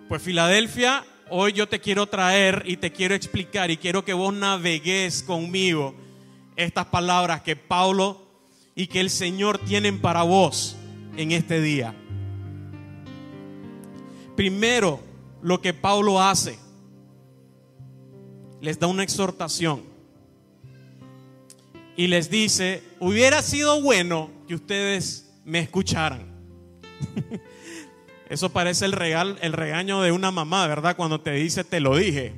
Pues 0.10 0.24
Filadelfia, 0.24 1.06
hoy 1.30 1.54
yo 1.54 1.70
te 1.70 1.80
quiero 1.80 2.08
traer 2.08 2.64
y 2.66 2.78
te 2.78 2.92
quiero 2.92 3.14
explicar 3.14 3.70
y 3.70 3.78
quiero 3.78 4.04
que 4.04 4.14
vos 4.14 4.34
navegues 4.34 5.22
conmigo 5.22 5.94
estas 6.56 6.88
palabras 6.88 7.44
que 7.44 7.56
Pablo 7.56 8.26
y 8.74 8.88
que 8.88 9.02
el 9.02 9.12
Señor 9.12 9.60
tienen 9.60 10.02
para 10.02 10.24
vos 10.24 10.76
en 11.16 11.32
este 11.32 11.62
día. 11.62 11.94
Primero, 14.36 15.00
lo 15.42 15.62
que 15.62 15.74
Pablo 15.74 16.22
hace 16.22 16.58
les 18.62 18.80
da 18.80 18.88
una 18.88 19.04
exhortación 19.04 19.84
y 21.96 22.08
les 22.08 22.30
dice, 22.30 22.82
hubiera 23.00 23.42
sido 23.42 23.82
bueno 23.82 24.32
que 24.48 24.56
ustedes 24.56 25.32
me 25.46 25.60
escucharan. 25.60 26.26
Eso 28.30 28.50
parece 28.50 28.86
el, 28.86 28.94
regal, 28.94 29.38
el 29.42 29.54
regaño 29.54 30.02
de 30.02 30.12
una 30.12 30.32
mamá, 30.32 30.66
¿verdad? 30.68 30.96
Cuando 30.96 31.22
te 31.22 31.32
dice, 31.34 31.64
te 31.64 31.80
lo 31.80 31.96
dije. 31.98 32.34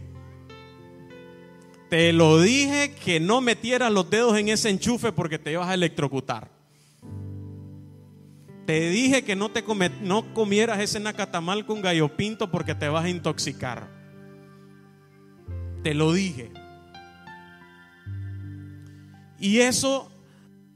Te 1.90 2.12
lo 2.12 2.42
dije 2.42 2.94
que 2.96 3.20
no 3.20 3.40
metieras 3.40 3.92
los 3.92 4.10
dedos 4.10 4.38
en 4.38 4.50
ese 4.50 4.70
enchufe 4.70 5.12
porque 5.12 5.40
te 5.40 5.52
ibas 5.52 5.70
a 5.70 5.76
electrocutar. 5.76 6.55
Te 8.66 8.90
dije 8.90 9.24
que 9.24 9.36
no, 9.36 9.50
te 9.50 9.64
no 10.02 10.34
comieras 10.34 10.80
ese 10.80 11.00
nacatamal 11.00 11.66
con 11.66 11.82
gallo 11.82 12.16
pinto 12.16 12.50
porque 12.50 12.76
te 12.76 12.90
vas 12.90 13.06
a 13.06 13.10
intoxicar 13.10 13.96
te 15.86 15.94
lo 15.94 16.14
dije. 16.14 16.52
Y 19.40 19.60
eso 19.60 20.10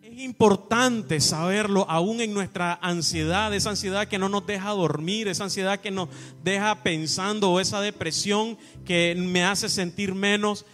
es 0.04 0.20
importante 0.20 1.20
saberlo 1.20 1.88
aún 1.90 2.22
en 2.22 2.32
nuestra 2.32 2.78
ansiedad, 2.80 3.52
esa 3.56 3.72
ansiedad 3.72 4.08
que 4.08 4.20
no 4.20 4.30
nos 4.30 4.46
deja 4.46 4.70
dormir, 4.70 5.28
esa 5.28 5.46
ansiedad 5.46 5.80
que 5.80 5.90
nos 5.90 6.10
deja 6.44 6.84
pensando 6.84 7.50
o 7.50 7.60
esa 7.60 7.82
depresión 7.82 8.56
que 8.86 9.16
me 9.18 9.44
hace 9.44 9.68
sentir 9.68 10.14
menos. 10.14 10.68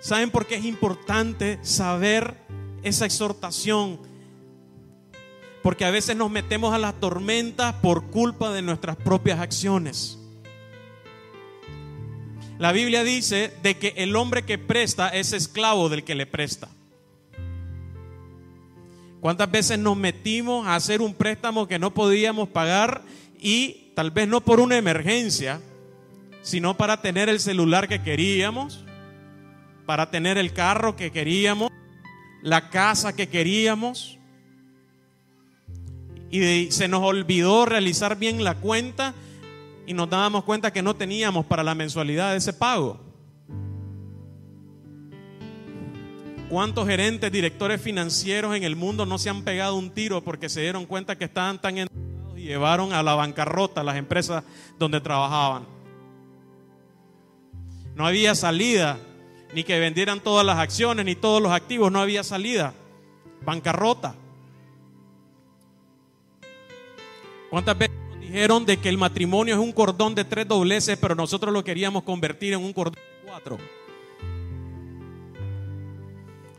¿Saben 0.00 0.32
por 0.32 0.46
qué 0.46 0.56
es 0.56 0.64
importante 0.64 1.60
saber 1.62 2.36
esa 2.82 3.06
exhortación? 3.06 4.00
Porque 5.66 5.84
a 5.84 5.90
veces 5.90 6.14
nos 6.14 6.30
metemos 6.30 6.72
a 6.72 6.78
las 6.78 7.00
tormentas 7.00 7.74
por 7.82 8.04
culpa 8.04 8.52
de 8.52 8.62
nuestras 8.62 8.94
propias 8.94 9.40
acciones. 9.40 10.16
La 12.56 12.70
Biblia 12.70 13.02
dice 13.02 13.52
de 13.64 13.76
que 13.76 13.92
el 13.96 14.14
hombre 14.14 14.44
que 14.44 14.58
presta 14.58 15.08
es 15.08 15.32
esclavo 15.32 15.88
del 15.88 16.04
que 16.04 16.14
le 16.14 16.24
presta. 16.24 16.68
¿Cuántas 19.20 19.50
veces 19.50 19.76
nos 19.80 19.96
metimos 19.96 20.68
a 20.68 20.76
hacer 20.76 21.02
un 21.02 21.14
préstamo 21.14 21.66
que 21.66 21.80
no 21.80 21.92
podíamos 21.92 22.48
pagar 22.48 23.02
y 23.40 23.90
tal 23.96 24.12
vez 24.12 24.28
no 24.28 24.42
por 24.42 24.60
una 24.60 24.76
emergencia, 24.76 25.60
sino 26.42 26.76
para 26.76 27.02
tener 27.02 27.28
el 27.28 27.40
celular 27.40 27.88
que 27.88 28.04
queríamos, 28.04 28.84
para 29.84 30.12
tener 30.12 30.38
el 30.38 30.52
carro 30.52 30.94
que 30.94 31.10
queríamos, 31.10 31.72
la 32.40 32.70
casa 32.70 33.16
que 33.16 33.28
queríamos? 33.28 34.15
Y 36.30 36.70
se 36.72 36.88
nos 36.88 37.02
olvidó 37.02 37.66
realizar 37.66 38.18
bien 38.18 38.42
la 38.42 38.54
cuenta 38.54 39.14
y 39.86 39.94
nos 39.94 40.10
dábamos 40.10 40.44
cuenta 40.44 40.72
que 40.72 40.82
no 40.82 40.96
teníamos 40.96 41.46
para 41.46 41.62
la 41.62 41.74
mensualidad 41.74 42.34
ese 42.34 42.52
pago. 42.52 43.00
¿Cuántos 46.48 46.86
gerentes, 46.86 47.32
directores 47.32 47.80
financieros 47.80 48.54
en 48.54 48.62
el 48.62 48.76
mundo 48.76 49.04
no 49.04 49.18
se 49.18 49.30
han 49.30 49.42
pegado 49.42 49.76
un 49.76 49.90
tiro 49.90 50.22
porque 50.22 50.48
se 50.48 50.60
dieron 50.60 50.86
cuenta 50.86 51.16
que 51.16 51.24
estaban 51.24 51.60
tan 51.60 51.78
endeudados 51.78 52.38
y 52.38 52.42
llevaron 52.42 52.92
a 52.92 53.02
la 53.02 53.14
bancarrota 53.14 53.82
las 53.82 53.96
empresas 53.96 54.44
donde 54.78 55.00
trabajaban? 55.00 55.66
No 57.96 58.06
había 58.06 58.34
salida, 58.34 58.98
ni 59.54 59.64
que 59.64 59.80
vendieran 59.80 60.20
todas 60.20 60.44
las 60.46 60.58
acciones, 60.58 61.04
ni 61.04 61.14
todos 61.14 61.42
los 61.42 61.50
activos, 61.50 61.90
no 61.90 62.00
había 62.00 62.22
salida. 62.22 62.74
Bancarrota. 63.44 64.14
¿Cuántas 67.50 67.78
veces 67.78 67.96
nos 68.10 68.20
dijeron 68.20 68.66
de 68.66 68.76
que 68.76 68.88
el 68.88 68.98
matrimonio 68.98 69.54
es 69.54 69.60
un 69.60 69.72
cordón 69.72 70.14
de 70.14 70.24
tres 70.24 70.48
dobleces, 70.48 70.98
pero 70.98 71.14
nosotros 71.14 71.52
lo 71.52 71.62
queríamos 71.64 72.02
convertir 72.02 72.52
en 72.52 72.62
un 72.62 72.72
cordón 72.72 72.94
de 72.94 73.28
cuatro? 73.28 73.58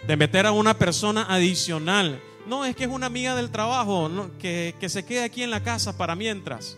De 0.08 0.16
meter 0.16 0.46
a 0.46 0.52
una 0.52 0.78
persona 0.78 1.26
adicional. 1.30 2.22
No, 2.48 2.64
es 2.64 2.76
que 2.76 2.86
es 2.86 2.90
una 2.90 3.08
amiga 3.08 3.36
del 3.36 3.52
trabajo, 3.52 4.10
que, 4.40 4.74
que 4.80 4.88
se 4.88 5.04
quede 5.04 5.24
aquí 5.24 5.44
en 5.44 5.52
la 5.52 5.62
casa 5.62 5.98
para 5.98 6.16
mientras. 6.16 6.78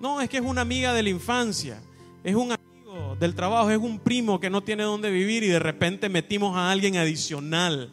No, 0.00 0.20
es 0.20 0.30
que 0.30 0.38
es 0.38 0.42
una 0.42 0.62
amiga 0.62 0.94
de 0.94 1.02
la 1.02 1.10
infancia. 1.10 1.82
Es 2.24 2.34
un 2.34 2.52
amigo 2.52 3.16
del 3.20 3.34
trabajo, 3.34 3.70
es 3.70 3.78
un 3.78 3.98
primo 3.98 4.40
que 4.40 4.48
no 4.48 4.62
tiene 4.62 4.84
dónde 4.84 5.10
vivir 5.10 5.42
y 5.42 5.48
de 5.48 5.58
repente 5.58 6.08
metimos 6.08 6.56
a 6.56 6.70
alguien 6.70 6.96
adicional 6.96 7.92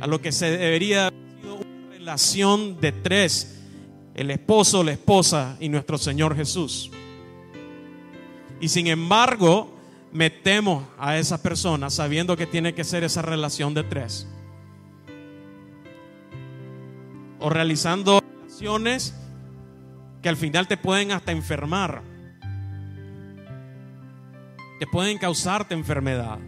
a 0.00 0.06
lo 0.06 0.20
que 0.20 0.32
se 0.32 0.50
debería 0.50 1.06
haber 1.06 1.20
sido 1.40 1.54
una 1.56 1.90
relación 1.90 2.80
de 2.80 2.92
tres, 2.92 3.53
el 4.14 4.30
esposo, 4.30 4.84
la 4.84 4.92
esposa 4.92 5.56
y 5.60 5.68
nuestro 5.68 5.98
Señor 5.98 6.36
Jesús. 6.36 6.90
Y 8.60 8.68
sin 8.68 8.86
embargo, 8.86 9.74
metemos 10.12 10.84
a 10.98 11.18
esa 11.18 11.42
persona 11.42 11.90
sabiendo 11.90 12.36
que 12.36 12.46
tiene 12.46 12.74
que 12.74 12.84
ser 12.84 13.02
esa 13.02 13.22
relación 13.22 13.74
de 13.74 13.82
tres. 13.82 14.28
O 17.40 17.50
realizando 17.50 18.20
relaciones 18.20 19.14
que 20.22 20.28
al 20.28 20.36
final 20.36 20.68
te 20.68 20.76
pueden 20.76 21.10
hasta 21.10 21.32
enfermar. 21.32 22.02
Te 24.78 24.86
pueden 24.86 25.18
causarte 25.18 25.74
enfermedad. 25.74 26.38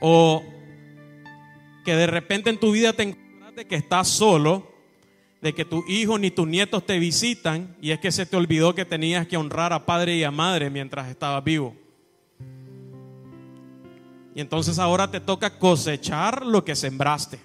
O 0.00 0.44
que 1.84 1.96
de 1.96 2.06
repente 2.06 2.50
en 2.50 2.60
tu 2.60 2.70
vida 2.70 2.92
te 2.92 3.02
de 3.54 3.66
que 3.66 3.76
estás 3.76 4.08
solo, 4.08 4.66
de 5.40 5.52
que 5.54 5.64
tus 5.64 5.88
hijos 5.88 6.20
ni 6.20 6.30
tus 6.30 6.46
nietos 6.46 6.86
te 6.86 6.98
visitan 6.98 7.76
y 7.80 7.90
es 7.90 8.00
que 8.00 8.12
se 8.12 8.26
te 8.26 8.36
olvidó 8.36 8.74
que 8.74 8.84
tenías 8.84 9.26
que 9.26 9.36
honrar 9.36 9.72
a 9.72 9.84
padre 9.84 10.16
y 10.16 10.24
a 10.24 10.30
madre 10.30 10.70
mientras 10.70 11.08
estabas 11.08 11.42
vivo. 11.42 11.74
Y 14.34 14.40
entonces 14.40 14.78
ahora 14.78 15.10
te 15.10 15.20
toca 15.20 15.58
cosechar 15.58 16.46
lo 16.46 16.64
que 16.64 16.74
sembraste. 16.74 17.38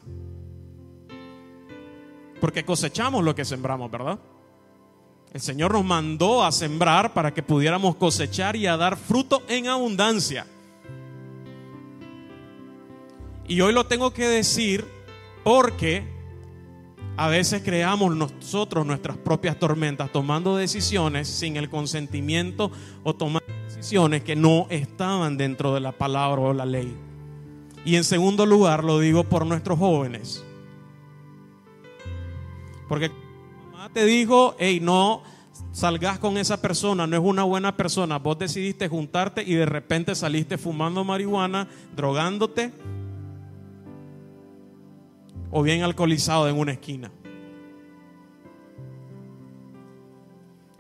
Porque 2.40 2.64
cosechamos 2.64 3.24
lo 3.24 3.36
que 3.36 3.44
sembramos, 3.44 3.92
¿verdad? 3.92 4.20
El 5.34 5.42
Señor 5.42 5.74
nos 5.74 5.84
mandó 5.84 6.46
a 6.46 6.52
sembrar 6.52 7.14
para 7.14 7.34
que 7.34 7.44
pudiéramos 7.44 7.96
cosechar 7.96 8.56
y 8.56 8.68
a 8.68 8.78
dar 8.78 8.96
fruto 8.96 9.44
en 9.50 9.68
abundancia. 9.68 10.46
Y 13.48 13.60
hoy 13.62 13.74
lo 13.74 13.86
tengo 13.86 14.14
que 14.14 14.28
decir 14.28 14.97
porque 15.48 16.04
a 17.16 17.30
veces 17.30 17.62
creamos 17.64 18.14
nosotros 18.14 18.86
nuestras 18.86 19.16
propias 19.16 19.58
tormentas 19.58 20.12
tomando 20.12 20.58
decisiones 20.58 21.30
sin 21.30 21.56
el 21.56 21.70
consentimiento 21.70 22.70
o 23.06 23.16
tomando 23.16 23.48
decisiones 23.64 24.24
que 24.24 24.36
no 24.36 24.68
estaban 24.70 25.38
dentro 25.38 25.74
de 25.74 25.80
la 25.80 25.94
palabra 25.94 26.42
o 26.42 26.52
la 26.52 26.66
ley. 26.66 26.94
Y 27.86 27.96
en 27.96 28.04
segundo 28.04 28.46
lugar 28.46 28.84
lo 28.84 29.00
digo 29.00 29.24
por 29.24 29.46
nuestros 29.46 29.80
jóvenes. 29.80 30.44
Porque 32.90 33.10
mamá 33.72 33.90
te 33.94 34.04
dijo, 34.04 34.54
hey, 34.60 34.80
no 34.82 35.24
salgas 35.72 36.20
con 36.20 36.38
esa 36.38 36.62
persona, 36.62 37.08
no 37.08 37.16
es 37.16 37.24
una 37.24 37.46
buena 37.46 37.78
persona. 37.78 38.20
Vos 38.20 38.38
decidiste 38.38 38.90
juntarte 38.90 39.44
y 39.44 39.54
de 39.54 39.66
repente 39.66 40.14
saliste 40.14 40.58
fumando 40.58 41.06
marihuana, 41.06 41.70
drogándote 41.96 42.74
o 45.52 45.64
bien 45.64 45.84
alcoholizado 45.84 46.48
en 46.48 46.58
una 46.58 46.74
esquina. 46.74 47.12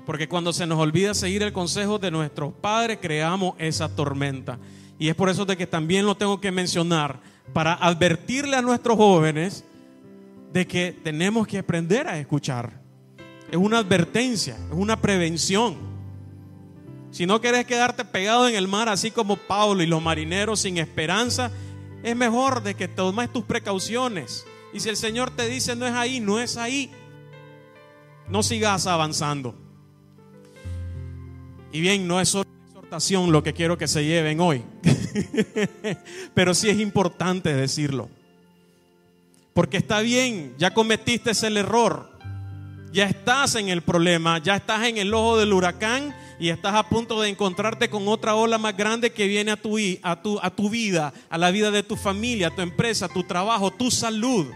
Porque 0.05 0.29
cuando 0.29 0.53
se 0.53 0.65
nos 0.65 0.79
olvida 0.79 1.13
seguir 1.13 1.43
el 1.43 1.51
consejo 1.51 1.99
de 1.99 2.11
nuestros 2.11 2.53
padres, 2.53 2.99
creamos 3.01 3.55
esa 3.57 3.93
tormenta. 3.93 4.57
Y 4.97 5.09
es 5.09 5.15
por 5.15 5.29
eso 5.29 5.45
de 5.45 5.57
que 5.57 5.67
también 5.67 6.05
lo 6.05 6.15
tengo 6.15 6.39
que 6.39 6.51
mencionar 6.51 7.19
para 7.53 7.73
advertirle 7.73 8.55
a 8.55 8.61
nuestros 8.61 8.97
jóvenes 8.97 9.65
de 10.53 10.65
que 10.65 10.97
tenemos 11.03 11.45
que 11.45 11.57
aprender 11.57 12.07
a 12.07 12.17
escuchar. 12.17 12.81
Es 13.51 13.57
una 13.57 13.79
advertencia, 13.79 14.55
es 14.55 14.73
una 14.73 14.99
prevención. 14.99 15.75
Si 17.11 17.25
no 17.25 17.41
quieres 17.41 17.65
quedarte 17.65 18.05
pegado 18.05 18.47
en 18.47 18.55
el 18.55 18.67
mar, 18.67 18.89
así 18.89 19.11
como 19.11 19.35
Pablo 19.35 19.83
y 19.83 19.87
los 19.87 20.01
marineros 20.01 20.61
sin 20.61 20.77
esperanza, 20.77 21.51
es 22.01 22.15
mejor 22.15 22.63
de 22.63 22.75
que 22.75 22.87
tomes 22.87 23.31
tus 23.31 23.43
precauciones 23.43 24.45
y 24.73 24.79
si 24.79 24.89
el 24.89 24.97
Señor 24.97 25.31
te 25.31 25.47
dice 25.47 25.75
no 25.75 25.87
es 25.87 25.93
ahí, 25.93 26.19
no 26.19 26.39
es 26.39 26.57
ahí. 26.57 26.91
No 28.29 28.43
sigas 28.43 28.87
avanzando. 28.87 29.55
Y 31.71 31.81
bien, 31.81 32.07
no 32.07 32.19
es 32.19 32.29
solo 32.29 32.49
exhortación 32.67 33.31
lo 33.31 33.43
que 33.43 33.53
quiero 33.53 33.77
que 33.77 33.87
se 33.87 34.03
lleven 34.03 34.39
hoy. 34.39 34.63
Pero 36.33 36.53
sí 36.53 36.69
es 36.69 36.79
importante 36.79 37.53
decirlo. 37.53 38.09
Porque 39.53 39.77
está 39.77 40.01
bien, 40.01 40.53
ya 40.57 40.73
cometiste 40.73 41.31
el 41.45 41.57
error. 41.57 42.17
Ya 42.91 43.05
estás 43.05 43.55
en 43.55 43.69
el 43.69 43.81
problema, 43.81 44.37
ya 44.39 44.55
estás 44.55 44.87
en 44.87 44.97
el 44.97 45.13
ojo 45.13 45.37
del 45.37 45.53
huracán 45.53 46.15
y 46.39 46.49
estás 46.49 46.75
a 46.75 46.87
punto 46.87 47.21
de 47.21 47.29
encontrarte 47.29 47.89
con 47.89 48.07
otra 48.07 48.35
ola 48.35 48.57
más 48.57 48.77
grande 48.77 49.11
que 49.11 49.27
viene 49.27 49.51
a 49.51 49.57
tu, 49.57 49.77
a 50.03 50.21
tu, 50.21 50.39
a 50.41 50.49
tu 50.51 50.69
vida, 50.69 51.13
a 51.29 51.37
la 51.37 51.49
vida 51.51 51.71
de 51.71 51.83
tu 51.83 51.95
familia, 51.95 52.47
a 52.47 52.55
tu 52.55 52.61
empresa, 52.61 53.05
a 53.05 53.09
tu 53.09 53.23
trabajo, 53.23 53.71
tu 53.71 53.89
salud. 53.89 54.47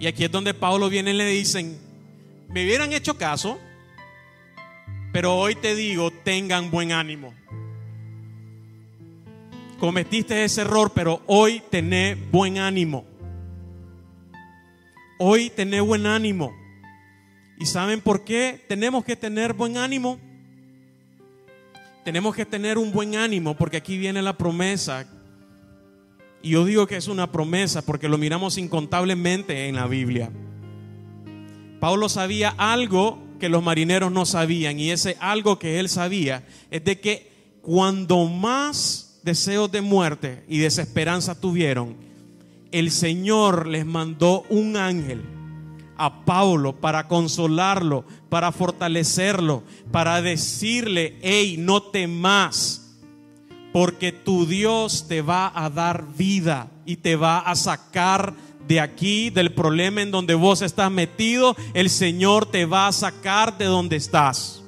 Y 0.00 0.06
aquí 0.06 0.24
es 0.24 0.32
donde 0.32 0.54
Pablo 0.54 0.88
viene 0.88 1.12
y 1.12 1.14
le 1.14 1.26
dicen, 1.26 1.78
me 2.48 2.64
hubieran 2.64 2.92
hecho 2.92 3.16
caso, 3.16 3.58
pero 5.12 5.36
hoy 5.36 5.54
te 5.54 5.76
digo, 5.76 6.10
tengan 6.10 6.70
buen 6.70 6.90
ánimo. 6.92 7.34
Cometiste 9.78 10.44
ese 10.44 10.62
error, 10.62 10.92
pero 10.94 11.22
hoy 11.26 11.62
tené 11.70 12.14
buen 12.14 12.58
ánimo. 12.58 13.04
Hoy 15.18 15.50
tené 15.50 15.80
buen 15.80 16.06
ánimo. 16.06 16.59
¿Y 17.60 17.66
saben 17.66 18.00
por 18.00 18.24
qué 18.24 18.58
tenemos 18.68 19.04
que 19.04 19.16
tener 19.16 19.52
buen 19.52 19.76
ánimo? 19.76 20.18
Tenemos 22.06 22.34
que 22.34 22.46
tener 22.46 22.78
un 22.78 22.90
buen 22.90 23.16
ánimo 23.16 23.54
porque 23.54 23.76
aquí 23.76 23.98
viene 23.98 24.22
la 24.22 24.38
promesa 24.38 25.06
y 26.42 26.50
yo 26.52 26.64
digo 26.64 26.86
que 26.86 26.96
es 26.96 27.06
una 27.06 27.30
promesa 27.30 27.82
porque 27.82 28.08
lo 28.08 28.16
miramos 28.16 28.56
incontablemente 28.56 29.68
en 29.68 29.76
la 29.76 29.86
Biblia. 29.86 30.30
Pablo 31.80 32.08
sabía 32.08 32.54
algo 32.56 33.22
que 33.38 33.50
los 33.50 33.62
marineros 33.62 34.10
no 34.10 34.24
sabían 34.24 34.80
y 34.80 34.90
ese 34.90 35.18
algo 35.20 35.58
que 35.58 35.78
él 35.80 35.90
sabía 35.90 36.42
es 36.70 36.82
de 36.82 36.98
que 36.98 37.30
cuando 37.60 38.24
más 38.24 39.20
deseos 39.22 39.70
de 39.70 39.82
muerte 39.82 40.44
y 40.48 40.60
desesperanza 40.60 41.38
tuvieron, 41.38 41.94
el 42.72 42.90
Señor 42.90 43.66
les 43.66 43.84
mandó 43.84 44.46
un 44.48 44.78
ángel 44.78 45.39
a 46.00 46.24
Pablo 46.24 46.74
para 46.80 47.06
consolarlo, 47.06 48.04
para 48.28 48.52
fortalecerlo, 48.52 49.62
para 49.92 50.22
decirle, 50.22 51.18
hey, 51.22 51.56
no 51.58 51.82
temas 51.82 52.80
porque 53.72 54.12
tu 54.12 54.46
Dios 54.46 55.06
te 55.08 55.22
va 55.22 55.52
a 55.54 55.70
dar 55.70 56.04
vida 56.16 56.70
y 56.84 56.96
te 56.96 57.16
va 57.16 57.38
a 57.38 57.54
sacar 57.54 58.34
de 58.66 58.80
aquí, 58.80 59.30
del 59.30 59.52
problema 59.52 60.02
en 60.02 60.10
donde 60.10 60.34
vos 60.34 60.62
estás 60.62 60.90
metido. 60.90 61.56
El 61.74 61.90
Señor 61.90 62.46
te 62.46 62.64
va 62.64 62.88
a 62.88 62.92
sacar 62.92 63.56
de 63.58 63.66
donde 63.66 63.96
estás. 63.96 64.62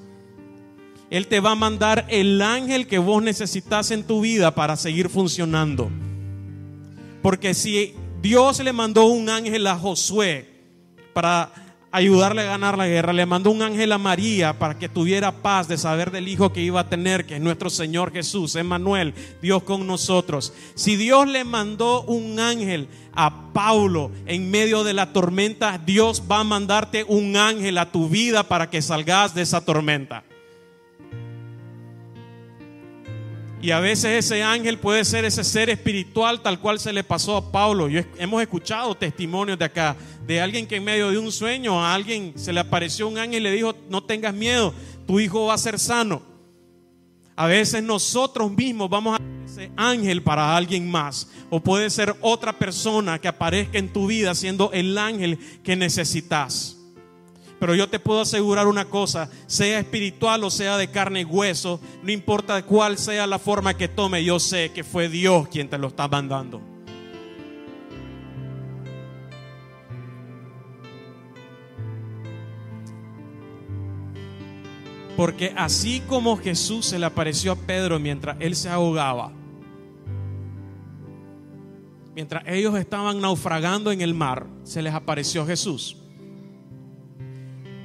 Él 1.10 1.26
te 1.26 1.40
va 1.40 1.52
a 1.52 1.56
mandar 1.56 2.06
el 2.08 2.40
ángel 2.40 2.86
que 2.86 2.98
vos 2.98 3.22
necesitas 3.22 3.90
en 3.90 4.04
tu 4.04 4.20
vida 4.22 4.54
para 4.54 4.76
seguir 4.76 5.08
funcionando. 5.08 5.90
Porque 7.22 7.54
si 7.54 7.94
Dios 8.22 8.60
le 8.60 8.72
mandó 8.72 9.06
un 9.06 9.28
ángel 9.28 9.66
a 9.66 9.76
Josué 9.76 10.51
para 11.12 11.52
ayudarle 11.92 12.42
a 12.42 12.46
ganar 12.46 12.76
la 12.76 12.88
guerra. 12.88 13.12
Le 13.12 13.26
mandó 13.26 13.50
un 13.50 13.62
ángel 13.62 13.92
a 13.92 13.98
María 13.98 14.58
para 14.58 14.78
que 14.78 14.88
tuviera 14.88 15.30
paz 15.30 15.68
de 15.68 15.76
saber 15.76 16.10
del 16.10 16.26
hijo 16.26 16.52
que 16.52 16.62
iba 16.62 16.80
a 16.80 16.88
tener, 16.88 17.26
que 17.26 17.36
es 17.36 17.40
nuestro 17.40 17.70
Señor 17.70 18.12
Jesús, 18.12 18.56
Emmanuel, 18.56 19.14
Dios 19.40 19.62
con 19.62 19.86
nosotros. 19.86 20.52
Si 20.74 20.96
Dios 20.96 21.28
le 21.28 21.44
mandó 21.44 22.02
un 22.02 22.40
ángel 22.40 22.88
a 23.14 23.52
Paulo 23.52 24.10
en 24.26 24.50
medio 24.50 24.82
de 24.82 24.94
la 24.94 25.12
tormenta, 25.12 25.78
Dios 25.78 26.24
va 26.30 26.40
a 26.40 26.44
mandarte 26.44 27.04
un 27.04 27.36
ángel 27.36 27.78
a 27.78 27.92
tu 27.92 28.08
vida 28.08 28.42
para 28.42 28.70
que 28.70 28.82
salgas 28.82 29.34
de 29.34 29.42
esa 29.42 29.64
tormenta. 29.64 30.24
Y 33.62 33.70
a 33.70 33.78
veces 33.78 34.24
ese 34.24 34.42
ángel 34.42 34.76
puede 34.76 35.04
ser 35.04 35.24
ese 35.24 35.44
ser 35.44 35.70
espiritual 35.70 36.42
tal 36.42 36.58
cual 36.58 36.80
se 36.80 36.92
le 36.92 37.04
pasó 37.04 37.36
a 37.36 37.52
Pablo. 37.52 37.88
Hemos 38.18 38.42
escuchado 38.42 38.92
testimonios 38.96 39.56
de 39.56 39.64
acá, 39.64 39.96
de 40.26 40.40
alguien 40.40 40.66
que 40.66 40.76
en 40.76 40.84
medio 40.84 41.12
de 41.12 41.18
un 41.18 41.30
sueño 41.30 41.80
a 41.80 41.94
alguien 41.94 42.32
se 42.34 42.52
le 42.52 42.58
apareció 42.58 43.06
un 43.06 43.18
ángel 43.18 43.42
y 43.42 43.44
le 43.44 43.52
dijo, 43.52 43.76
no 43.88 44.02
tengas 44.02 44.34
miedo, 44.34 44.74
tu 45.06 45.20
hijo 45.20 45.46
va 45.46 45.54
a 45.54 45.58
ser 45.58 45.78
sano. 45.78 46.22
A 47.36 47.46
veces 47.46 47.84
nosotros 47.84 48.50
mismos 48.50 48.90
vamos 48.90 49.20
a 49.20 49.22
ese 49.46 49.70
ángel 49.76 50.24
para 50.24 50.56
alguien 50.56 50.90
más. 50.90 51.30
O 51.48 51.60
puede 51.60 51.88
ser 51.88 52.16
otra 52.20 52.58
persona 52.58 53.20
que 53.20 53.28
aparezca 53.28 53.78
en 53.78 53.92
tu 53.92 54.08
vida 54.08 54.34
siendo 54.34 54.72
el 54.72 54.98
ángel 54.98 55.38
que 55.62 55.76
necesitas. 55.76 56.81
Pero 57.62 57.76
yo 57.76 57.88
te 57.88 58.00
puedo 58.00 58.22
asegurar 58.22 58.66
una 58.66 58.86
cosa, 58.86 59.30
sea 59.46 59.78
espiritual 59.78 60.42
o 60.42 60.50
sea 60.50 60.76
de 60.76 60.90
carne 60.90 61.20
y 61.20 61.24
hueso, 61.24 61.78
no 62.02 62.10
importa 62.10 62.60
cuál 62.64 62.98
sea 62.98 63.24
la 63.24 63.38
forma 63.38 63.74
que 63.74 63.86
tome, 63.86 64.24
yo 64.24 64.40
sé 64.40 64.72
que 64.72 64.82
fue 64.82 65.08
Dios 65.08 65.46
quien 65.46 65.70
te 65.70 65.78
lo 65.78 65.86
está 65.86 66.08
mandando. 66.08 66.60
Porque 75.16 75.54
así 75.56 76.00
como 76.08 76.36
Jesús 76.36 76.86
se 76.86 76.98
le 76.98 77.06
apareció 77.06 77.52
a 77.52 77.56
Pedro 77.56 78.00
mientras 78.00 78.38
él 78.40 78.56
se 78.56 78.70
ahogaba, 78.70 79.30
mientras 82.16 82.42
ellos 82.48 82.76
estaban 82.76 83.20
naufragando 83.20 83.92
en 83.92 84.00
el 84.00 84.14
mar, 84.14 84.48
se 84.64 84.82
les 84.82 84.92
apareció 84.92 85.46
Jesús. 85.46 86.01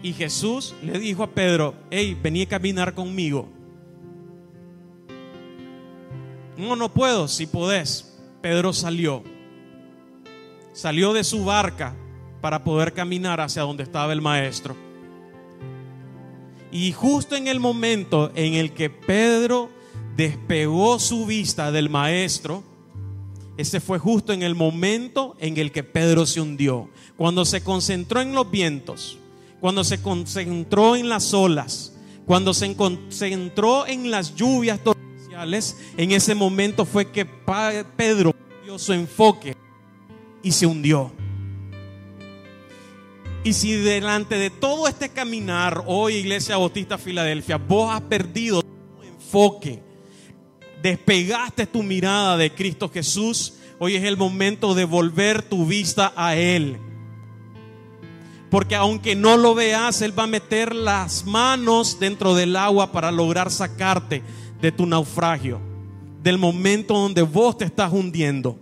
Y 0.01 0.13
Jesús 0.13 0.75
le 0.83 0.99
dijo 0.99 1.23
a 1.23 1.31
Pedro, 1.31 1.73
hey, 1.89 2.17
vení 2.21 2.43
a 2.43 2.47
caminar 2.47 2.93
conmigo. 2.93 3.47
No, 6.57 6.75
no 6.75 6.93
puedo, 6.93 7.27
si 7.27 7.47
podés. 7.47 8.17
Pedro 8.41 8.73
salió. 8.73 9.23
Salió 10.73 11.13
de 11.13 11.23
su 11.23 11.43
barca 11.45 11.95
para 12.41 12.63
poder 12.63 12.93
caminar 12.93 13.41
hacia 13.41 13.63
donde 13.63 13.83
estaba 13.83 14.13
el 14.13 14.21
maestro. 14.21 14.75
Y 16.71 16.91
justo 16.91 17.35
en 17.35 17.47
el 17.47 17.59
momento 17.59 18.31
en 18.35 18.53
el 18.53 18.73
que 18.73 18.89
Pedro 18.89 19.69
despegó 20.15 20.99
su 20.99 21.25
vista 21.25 21.71
del 21.71 21.89
maestro, 21.89 22.63
ese 23.57 23.79
fue 23.79 23.97
justo 23.97 24.33
en 24.33 24.43
el 24.43 24.53
momento 24.53 25.35
en 25.39 25.57
el 25.57 25.71
que 25.71 25.83
Pedro 25.83 26.25
se 26.25 26.41
hundió. 26.41 26.89
Cuando 27.15 27.45
se 27.45 27.63
concentró 27.63 28.21
en 28.21 28.33
los 28.33 28.51
vientos, 28.51 29.17
cuando 29.59 29.83
se 29.83 30.01
concentró 30.01 30.95
en 30.95 31.09
las 31.09 31.33
olas, 31.33 31.93
cuando 32.25 32.53
se 32.53 32.75
concentró 32.75 33.87
en 33.87 34.11
las 34.11 34.35
lluvias 34.35 34.79
torrenciales, 34.83 35.77
en 35.97 36.11
ese 36.11 36.35
momento 36.35 36.85
fue 36.85 37.11
que 37.11 37.25
Pedro 37.25 38.35
dio 38.63 38.77
su 38.77 38.93
enfoque 38.93 39.55
y 40.43 40.51
se 40.51 40.65
hundió. 40.65 41.11
Y 43.43 43.53
si 43.53 43.73
delante 43.73 44.35
de 44.35 44.49
todo 44.49 44.87
este 44.87 45.09
caminar, 45.09 45.83
hoy 45.85 46.15
Iglesia 46.15 46.57
Bautista 46.57 46.97
Filadelfia, 46.97 47.57
vos 47.57 47.93
has 47.93 48.01
perdido 48.01 48.61
tu 48.61 49.03
enfoque, 49.03 49.81
despegaste 50.81 51.65
tu 51.65 51.81
mirada 51.81 52.35
de 52.35 52.53
Cristo 52.53 52.89
Jesús, 52.89 53.53
hoy 53.79 53.95
es 53.95 54.03
el 54.03 54.17
momento 54.17 54.75
de 54.75 54.83
volver 54.83 55.43
tu 55.43 55.65
vista 55.65 56.11
a 56.15 56.35
Él. 56.35 56.77
Porque 58.49 58.75
aunque 58.75 59.15
no 59.15 59.35
lo 59.35 59.55
veas, 59.55 60.01
Él 60.01 60.17
va 60.17 60.23
a 60.23 60.27
meter 60.27 60.73
las 60.73 61.25
manos 61.25 61.99
dentro 61.99 62.33
del 62.33 62.55
agua 62.55 62.91
para 62.91 63.11
lograr 63.11 63.51
sacarte 63.51 64.23
de 64.61 64.71
tu 64.71 64.85
naufragio, 64.85 65.59
del 66.23 66.37
momento 66.37 66.93
donde 66.93 67.21
vos 67.21 67.57
te 67.57 67.65
estás 67.65 67.91
hundiendo. 67.91 68.57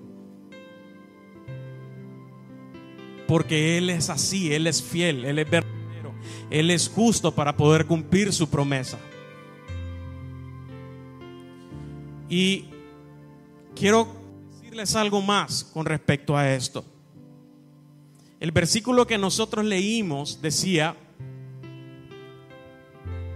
Porque 3.27 3.77
Él 3.77 3.89
es 3.89 4.09
así, 4.09 4.53
Él 4.53 4.67
es 4.67 4.81
fiel, 4.81 5.25
Él 5.25 5.39
es 5.39 5.49
verdadero, 5.49 6.13
Él 6.49 6.71
es 6.71 6.89
justo 6.89 7.33
para 7.33 7.55
poder 7.55 7.85
cumplir 7.85 8.33
su 8.33 8.49
promesa. 8.49 8.97
Y 12.27 12.65
quiero 13.75 14.07
decirles 14.51 14.95
algo 14.95 15.21
más 15.21 15.63
con 15.63 15.85
respecto 15.85 16.35
a 16.35 16.51
esto. 16.53 16.83
El 18.39 18.51
versículo 18.51 19.07
que 19.07 19.17
nosotros 19.17 19.65
leímos 19.65 20.41
decía 20.41 20.95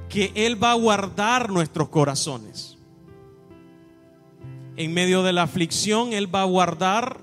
que 0.10 0.32
Él 0.36 0.62
va 0.62 0.72
a 0.72 0.76
guardar 0.76 1.50
nuestros 1.50 1.90
corazones. 1.90 2.78
En 4.76 4.94
medio 4.94 5.24
de 5.24 5.34
la 5.34 5.44
aflicción, 5.44 6.14
Él 6.14 6.34
va 6.34 6.42
a 6.42 6.46
guardar 6.46 7.22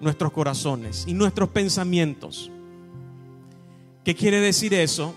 nuestros 0.00 0.32
corazones 0.32 1.04
y 1.06 1.14
nuestros 1.14 1.48
pensamientos. 1.48 2.50
¿Qué 4.04 4.14
quiere 4.14 4.40
decir 4.40 4.74
eso? 4.74 5.14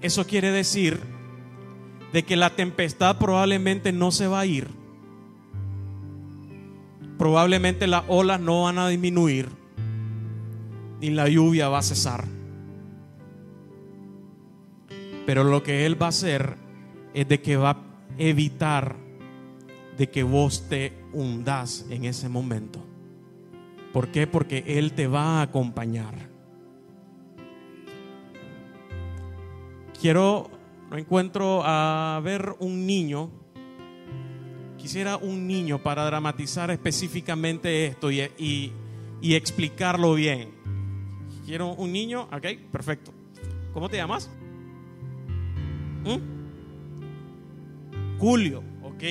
Eso 0.00 0.26
quiere 0.26 0.50
decir 0.50 1.00
de 2.12 2.24
que 2.24 2.36
la 2.36 2.50
tempestad 2.50 3.18
probablemente 3.18 3.92
no 3.92 4.10
se 4.10 4.26
va 4.26 4.40
a 4.40 4.46
ir. 4.46 4.68
Probablemente 7.18 7.86
las 7.86 8.04
olas 8.08 8.40
no 8.40 8.64
van 8.64 8.78
a 8.78 8.88
disminuir 8.88 9.61
ni 11.02 11.10
la 11.10 11.28
lluvia 11.28 11.68
va 11.68 11.78
a 11.78 11.82
cesar. 11.82 12.24
Pero 15.26 15.42
lo 15.42 15.62
que 15.62 15.84
Él 15.84 16.00
va 16.00 16.06
a 16.06 16.10
hacer 16.10 16.56
es 17.12 17.28
de 17.28 17.40
que 17.40 17.56
va 17.56 17.70
a 17.70 17.82
evitar 18.18 18.96
de 19.98 20.08
que 20.08 20.22
vos 20.22 20.68
te 20.68 20.92
hundas 21.12 21.86
en 21.90 22.04
ese 22.04 22.28
momento. 22.28 22.86
¿Por 23.92 24.08
qué? 24.08 24.28
Porque 24.28 24.64
Él 24.78 24.92
te 24.92 25.08
va 25.08 25.40
a 25.40 25.42
acompañar. 25.42 26.14
Quiero, 30.00 30.50
no 30.88 30.96
encuentro 30.96 31.62
a 31.64 32.20
ver 32.22 32.54
un 32.60 32.86
niño. 32.86 33.28
Quisiera 34.78 35.16
un 35.16 35.48
niño 35.48 35.82
para 35.82 36.04
dramatizar 36.04 36.70
específicamente 36.70 37.86
esto 37.86 38.10
y, 38.10 38.72
y 39.20 39.34
explicarlo 39.34 40.14
bien. 40.14 40.61
Quiero 41.44 41.74
un 41.74 41.92
niño, 41.92 42.28
ok, 42.32 42.46
perfecto. 42.70 43.12
¿Cómo 43.72 43.88
te 43.88 43.96
llamas? 43.96 44.30
¿Mm? 46.04 46.18
Julio, 48.18 48.62
ok. 48.82 49.02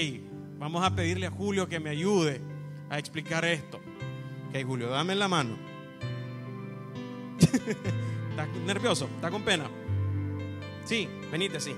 Vamos 0.57 0.83
a 0.83 0.95
pedirle 0.95 1.27
a 1.27 1.31
Julio 1.31 1.67
que 1.67 1.79
me 1.79 1.89
ayude 1.89 2.41
a 2.89 2.97
explicar 2.99 3.43
esto. 3.45 3.81
Ok, 4.49 4.63
Julio, 4.65 4.89
dame 4.89 5.15
la 5.15 5.27
mano. 5.27 5.57
¿Estás 8.29 8.47
nervioso? 8.65 9.09
¿Estás 9.15 9.31
con 9.31 9.43
pena? 9.43 9.69
Sí, 10.85 11.09
venite, 11.31 11.59
sí. 11.59 11.75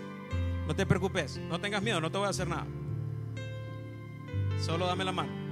No 0.68 0.76
te 0.76 0.86
preocupes, 0.86 1.38
no 1.50 1.60
tengas 1.60 1.82
miedo, 1.82 2.00
no 2.00 2.12
te 2.12 2.18
voy 2.18 2.28
a 2.28 2.30
hacer 2.30 2.48
nada. 2.48 2.68
Solo 4.60 4.86
dame 4.86 5.04
la 5.04 5.12
mano 5.12 5.43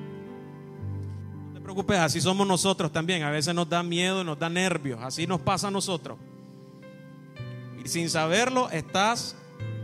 preocupes, 1.61 1.97
así 1.99 2.21
somos 2.21 2.47
nosotros 2.47 2.91
también. 2.91 3.23
A 3.23 3.31
veces 3.31 3.53
nos 3.53 3.69
da 3.69 3.83
miedo, 3.83 4.23
nos 4.23 4.37
da 4.37 4.49
nervios. 4.49 4.99
Así 5.01 5.27
nos 5.27 5.41
pasa 5.41 5.67
a 5.67 5.71
nosotros. 5.71 6.17
Y 7.83 7.87
sin 7.87 8.09
saberlo, 8.09 8.69
estás 8.69 9.35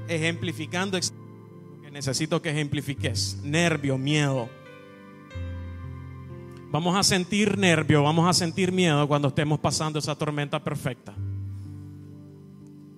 ejemplificando 0.08 0.98
lo 0.98 1.82
que 1.82 1.92
necesito 1.92 2.42
que 2.42 2.52
ejemplifiques. 2.52 3.40
Nervio, 3.44 3.98
miedo. 3.98 4.50
Vamos 6.70 6.98
a 6.98 7.04
sentir 7.04 7.58
nervio, 7.58 8.04
vamos 8.04 8.28
a 8.30 8.34
sentir 8.34 8.72
miedo 8.72 9.08
cuando 9.08 9.30
estemos 9.30 9.60
pasando 9.60 10.00
esa 10.00 10.16
tormenta 10.16 10.64
perfecta. 10.64 11.14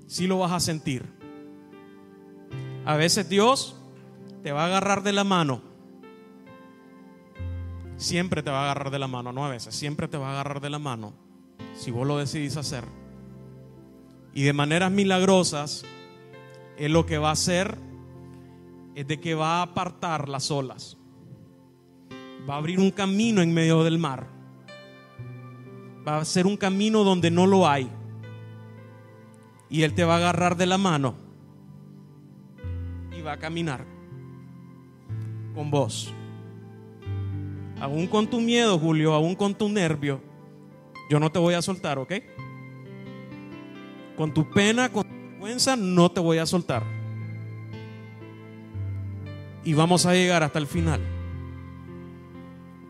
Si 0.08 0.26
lo 0.26 0.40
vas 0.40 0.52
a 0.52 0.60
sentir. 0.60 1.06
A 2.84 2.98
veces 2.98 3.30
Dios 3.30 3.76
te 4.42 4.52
va 4.52 4.64
a 4.64 4.66
agarrar 4.66 5.04
de 5.04 5.14
la 5.14 5.24
mano 5.24 5.69
siempre 8.00 8.42
te 8.42 8.50
va 8.50 8.62
a 8.62 8.64
agarrar 8.64 8.92
de 8.92 8.98
la 8.98 9.08
mano, 9.08 9.34
no 9.34 9.46
a 9.46 9.50
veces, 9.50 9.76
siempre 9.76 10.08
te 10.08 10.18
va 10.18 10.30
a 10.30 10.32
agarrar 10.32 10.62
de 10.62 10.70
la 10.70 10.80
mano 10.80 11.14
si 11.76 11.92
vos 11.92 12.08
lo 12.08 12.18
decidís 12.18 12.58
hacer. 12.58 12.86
Y 14.34 14.44
de 14.44 14.54
maneras 14.54 14.90
milagrosas, 14.90 15.86
Él 16.78 16.94
lo 16.94 17.06
que 17.06 17.18
va 17.18 17.30
a 17.30 17.34
hacer 17.34 17.78
es 18.96 19.06
de 19.06 19.20
que 19.20 19.36
va 19.36 19.60
a 19.60 19.64
apartar 19.64 20.30
las 20.30 20.50
olas, 20.50 20.98
va 22.50 22.56
a 22.56 22.58
abrir 22.58 22.80
un 22.80 22.92
camino 22.92 23.42
en 23.42 23.54
medio 23.54 23.84
del 23.84 24.00
mar, 24.00 24.28
va 26.08 26.20
a 26.20 26.26
ser 26.26 26.48
un 26.48 26.56
camino 26.56 27.04
donde 27.04 27.30
no 27.30 27.46
lo 27.46 27.68
hay. 27.68 27.92
Y 29.70 29.84
Él 29.84 29.94
te 29.94 30.06
va 30.06 30.16
a 30.16 30.18
agarrar 30.18 30.56
de 30.56 30.66
la 30.66 30.78
mano 30.78 31.16
y 33.16 33.22
va 33.22 33.34
a 33.34 33.38
caminar 33.38 33.86
con 35.54 35.70
vos 35.70 36.14
aún 37.80 38.08
con 38.08 38.28
tu 38.28 38.40
miedo, 38.42 38.78
Julio, 38.78 39.14
aún 39.14 39.36
con 39.36 39.56
tu 39.56 39.70
nervio, 39.70 40.22
yo 41.10 41.20
no 41.20 41.32
te 41.32 41.40
voy 41.40 41.54
a 41.54 41.62
soltar, 41.62 41.98
¿ok? 41.98 42.14
Con 44.16 44.34
tu 44.34 44.50
pena, 44.50 44.92
con 44.92 45.04
tu 45.04 45.16
vergüenza, 45.16 45.76
no 45.76 46.12
te 46.12 46.20
voy 46.20 46.38
a 46.38 46.46
soltar. 46.46 46.84
Y 49.64 49.74
vamos 49.74 50.06
a 50.06 50.14
llegar 50.14 50.44
hasta 50.44 50.60
el 50.60 50.68
final. 50.68 51.02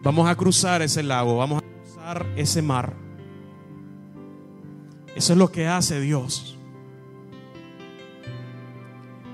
Vamos 0.02 0.30
a 0.30 0.36
cruzar 0.36 0.82
ese 0.82 1.04
lago, 1.04 1.38
vamos 1.38 1.62
a 1.62 1.66
cruzar 1.66 2.26
ese 2.36 2.62
mar. 2.62 2.94
Eso 5.16 5.34
es 5.34 5.40
lo 5.40 5.52
que 5.52 5.68
hace 5.68 6.00
Dios. 6.00 6.58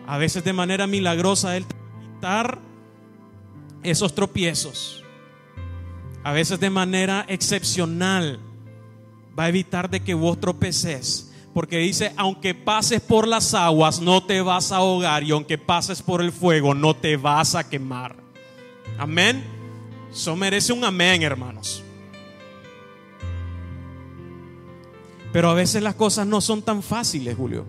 A 0.07 0.17
veces 0.17 0.43
de 0.43 0.53
manera 0.53 0.87
milagrosa 0.87 1.57
Él 1.57 1.65
te 1.65 1.75
va 1.75 1.99
a 1.99 2.01
quitar 2.01 2.59
esos 3.83 4.15
tropiezos, 4.15 5.04
a 6.25 6.31
veces 6.31 6.59
de 6.59 6.71
manera 6.71 7.23
excepcional, 7.29 8.39
va 9.37 9.43
a 9.43 9.49
evitar 9.49 9.91
de 9.91 9.99
que 9.99 10.15
vos 10.15 10.39
tropeces. 10.39 11.31
Porque 11.53 11.77
dice, 11.77 12.13
aunque 12.17 12.55
pases 12.55 12.99
por 12.99 13.27
las 13.27 13.53
aguas, 13.53 14.01
no 14.01 14.23
te 14.23 14.41
vas 14.41 14.71
a 14.71 14.77
ahogar. 14.77 15.21
Y 15.21 15.29
aunque 15.29 15.59
pases 15.59 16.01
por 16.01 16.23
el 16.23 16.31
fuego, 16.31 16.73
no 16.73 16.95
te 16.95 17.15
vas 17.15 17.53
a 17.53 17.69
quemar. 17.69 18.15
Amén. 18.97 19.43
Eso 20.11 20.35
merece 20.35 20.73
un 20.73 20.83
amén, 20.83 21.21
hermanos. 21.21 21.83
Pero 25.31 25.51
a 25.51 25.53
veces 25.53 25.83
las 25.83 25.93
cosas 25.93 26.25
no 26.25 26.41
son 26.41 26.63
tan 26.63 26.81
fáciles, 26.81 27.37
Julio. 27.37 27.67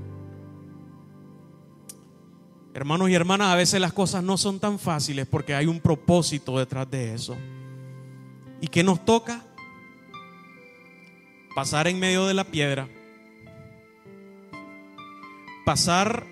Hermanos 2.73 3.11
y 3.11 3.15
hermanas, 3.15 3.49
a 3.49 3.57
veces 3.57 3.83
las 3.83 3.93
cosas 3.93 4.25
no 4.25 4.39
son 4.39 4.61
tan 4.61 4.79
fáciles 4.79 5.27
porque 5.27 5.55
hay 5.55 5.67
un 5.67 5.79
propósito 5.79 6.59
detrás 6.59 6.91
de 6.91 7.13
eso. 7.13 7.37
¿Y 8.61 8.69
qué 8.69 8.83
nos 8.83 9.05
toca? 9.05 9.45
Pasar 11.55 11.89
en 11.89 11.99
medio 11.99 12.27
de 12.27 12.35
la 12.35 12.45
piedra. 12.45 12.89
Pasar 15.65 16.27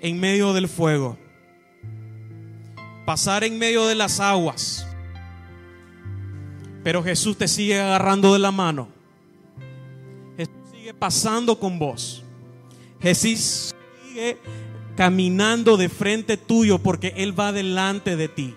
en 0.00 0.20
medio 0.20 0.52
del 0.52 0.68
fuego. 0.68 1.18
Pasar 3.04 3.44
en 3.44 3.58
medio 3.58 3.86
de 3.86 3.94
las 3.94 4.20
aguas. 4.20 4.86
Pero 6.84 7.02
Jesús 7.02 7.36
te 7.36 7.48
sigue 7.48 7.80
agarrando 7.80 8.32
de 8.32 8.38
la 8.38 8.50
mano 8.50 8.98
pasando 10.92 11.58
con 11.58 11.78
vos. 11.78 12.22
Jesús 13.00 13.74
sigue 14.02 14.38
caminando 14.96 15.76
de 15.76 15.88
frente 15.88 16.36
tuyo 16.36 16.78
porque 16.78 17.14
Él 17.16 17.38
va 17.38 17.52
delante 17.52 18.16
de 18.16 18.28
ti. 18.28 18.54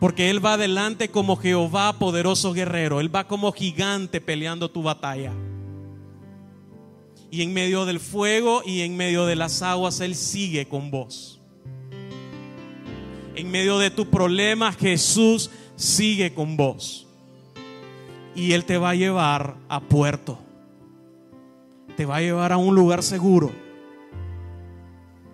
Porque 0.00 0.30
Él 0.30 0.44
va 0.44 0.56
delante 0.56 1.10
como 1.10 1.36
Jehová, 1.36 1.92
poderoso 1.92 2.52
guerrero. 2.52 3.00
Él 3.00 3.14
va 3.14 3.28
como 3.28 3.52
gigante 3.52 4.20
peleando 4.20 4.70
tu 4.70 4.82
batalla. 4.82 5.32
Y 7.30 7.42
en 7.42 7.52
medio 7.52 7.84
del 7.84 8.00
fuego 8.00 8.62
y 8.64 8.80
en 8.80 8.96
medio 8.96 9.26
de 9.26 9.36
las 9.36 9.62
aguas 9.62 10.00
Él 10.00 10.16
sigue 10.16 10.66
con 10.66 10.90
vos. 10.90 11.40
En 13.36 13.50
medio 13.50 13.78
de 13.78 13.90
tu 13.90 14.10
problema 14.10 14.72
Jesús 14.72 15.50
sigue 15.76 16.34
con 16.34 16.56
vos. 16.56 17.06
Y 18.34 18.52
Él 18.52 18.64
te 18.64 18.78
va 18.78 18.90
a 18.90 18.94
llevar 18.96 19.56
a 19.68 19.80
puerto 19.80 20.50
te 22.00 22.06
va 22.06 22.16
a 22.16 22.20
llevar 22.22 22.50
a 22.50 22.56
un 22.56 22.74
lugar 22.74 23.02
seguro. 23.02 23.50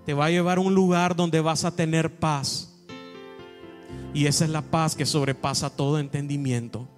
Te 0.05 0.15
va 0.15 0.25
a 0.25 0.31
llevar 0.31 0.59
a 0.59 0.61
un 0.61 0.75
lugar 0.75 1.15
donde 1.15 1.41
vas 1.41 1.65
a 1.65 1.71
tener 1.71 2.19
paz. 2.19 2.76
Y 4.17 4.27
esa 4.27 4.47
es 4.47 4.51
la 4.51 4.63
paz 4.63 4.97
que 4.97 5.05
sobrepasa 5.05 5.69
todo 5.69 5.99
entendimiento. 5.99 6.89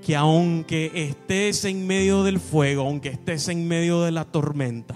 Que 0.00 0.14
aunque 0.14 0.92
estés 0.94 1.64
en 1.64 1.88
medio 1.88 2.22
del 2.22 2.38
fuego, 2.38 2.82
aunque 2.82 3.08
estés 3.08 3.48
en 3.48 3.66
medio 3.66 4.02
de 4.02 4.12
la 4.12 4.24
tormenta, 4.24 4.94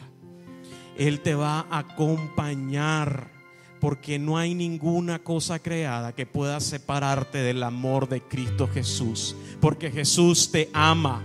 Él 0.97 1.23
te 1.23 1.35
va 1.35 1.67
a 1.69 1.79
acompañar. 1.79 3.33
Porque 3.81 4.21
no 4.21 4.39
hay 4.39 4.55
ninguna 4.55 5.19
cosa 5.19 5.59
creada 5.59 6.15
que 6.15 6.25
pueda 6.25 6.61
separarte 6.61 7.39
del 7.39 7.65
amor 7.65 8.09
de 8.09 8.21
Cristo 8.21 8.69
Jesús. 8.73 9.35
Porque 9.61 9.91
Jesús 9.91 10.53
te 10.53 10.71
ama. 10.73 11.21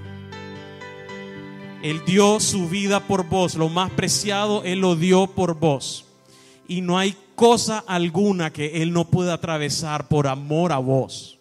Él 1.84 2.02
dio 2.04 2.40
su 2.40 2.68
vida 2.68 3.06
por 3.06 3.30
vos, 3.30 3.54
lo 3.54 3.70
más 3.70 3.92
preciado 3.92 4.64
Él 4.64 4.80
lo 4.80 4.96
dio 4.96 5.28
por 5.28 5.54
vos. 5.60 6.08
Y 6.68 6.82
no 6.82 6.98
hay 6.98 7.16
cosa 7.42 7.84
alguna 7.88 8.54
que 8.54 8.84
Él 8.84 8.94
no 8.94 9.06
pueda 9.06 9.34
atravesar 9.34 10.08
por 10.08 10.28
amor 10.28 10.72
a 10.72 10.78
vos. 10.78 11.40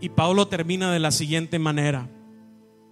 Y 0.00 0.08
Pablo 0.08 0.48
termina 0.48 0.92
de 0.92 0.98
la 0.98 1.12
siguiente 1.12 1.60
manera. 1.60 2.08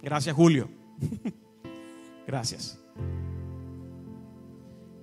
Gracias 0.01 0.33
Julio. 0.33 0.69
Gracias. 2.25 2.79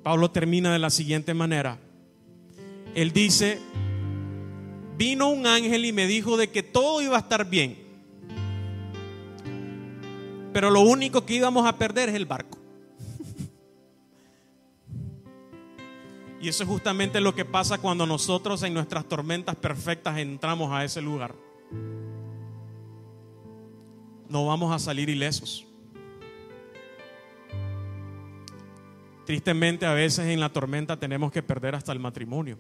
Pablo 0.03 0.31
termina 0.31 0.73
de 0.73 0.79
la 0.79 0.89
siguiente 0.89 1.35
manera. 1.35 1.79
Él 2.95 3.13
dice, 3.13 3.59
vino 4.97 5.29
un 5.29 5.47
ángel 5.47 5.85
y 5.85 5.93
me 5.93 6.07
dijo 6.07 6.39
de 6.39 6.49
que 6.49 6.63
todo 6.63 7.03
iba 7.03 7.17
a 7.17 7.21
estar 7.21 7.51
bien. 7.51 7.77
Pero 10.55 10.71
lo 10.71 10.81
único 10.81 11.27
que 11.27 11.35
íbamos 11.35 11.67
a 11.67 11.77
perder 11.77 12.09
es 12.09 12.15
el 12.15 12.25
barco. 12.25 12.57
Y 16.47 16.49
eso 16.49 16.63
es 16.63 16.69
justamente 16.69 17.21
lo 17.21 17.35
que 17.35 17.45
pasa 17.45 17.79
cuando 17.79 18.07
nosotros 18.07 18.63
en 18.63 18.73
nuestras 18.73 19.05
tormentas 19.07 19.57
perfectas 19.57 20.17
entramos 20.19 20.73
a 20.73 20.85
ese 20.85 21.03
lugar. 21.03 21.35
No 24.29 24.47
vamos 24.47 24.73
a 24.73 24.79
salir 24.79 25.09
ilesos. 25.09 25.67
Tristemente 29.25 29.87
a 29.87 29.93
veces 29.93 30.27
en 30.27 30.39
la 30.39 30.51
tormenta 30.51 30.97
tenemos 30.97 31.33
que 31.33 31.43
perder 31.43 31.75
hasta 31.75 31.91
el 31.91 31.99
matrimonio. 31.99 32.59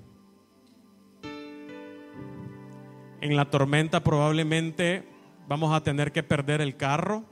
En 3.20 3.36
la 3.36 3.48
tormenta 3.48 4.02
probablemente 4.02 5.08
vamos 5.46 5.72
a 5.72 5.84
tener 5.84 6.10
que 6.10 6.24
perder 6.24 6.60
el 6.60 6.76
carro, 6.76 7.22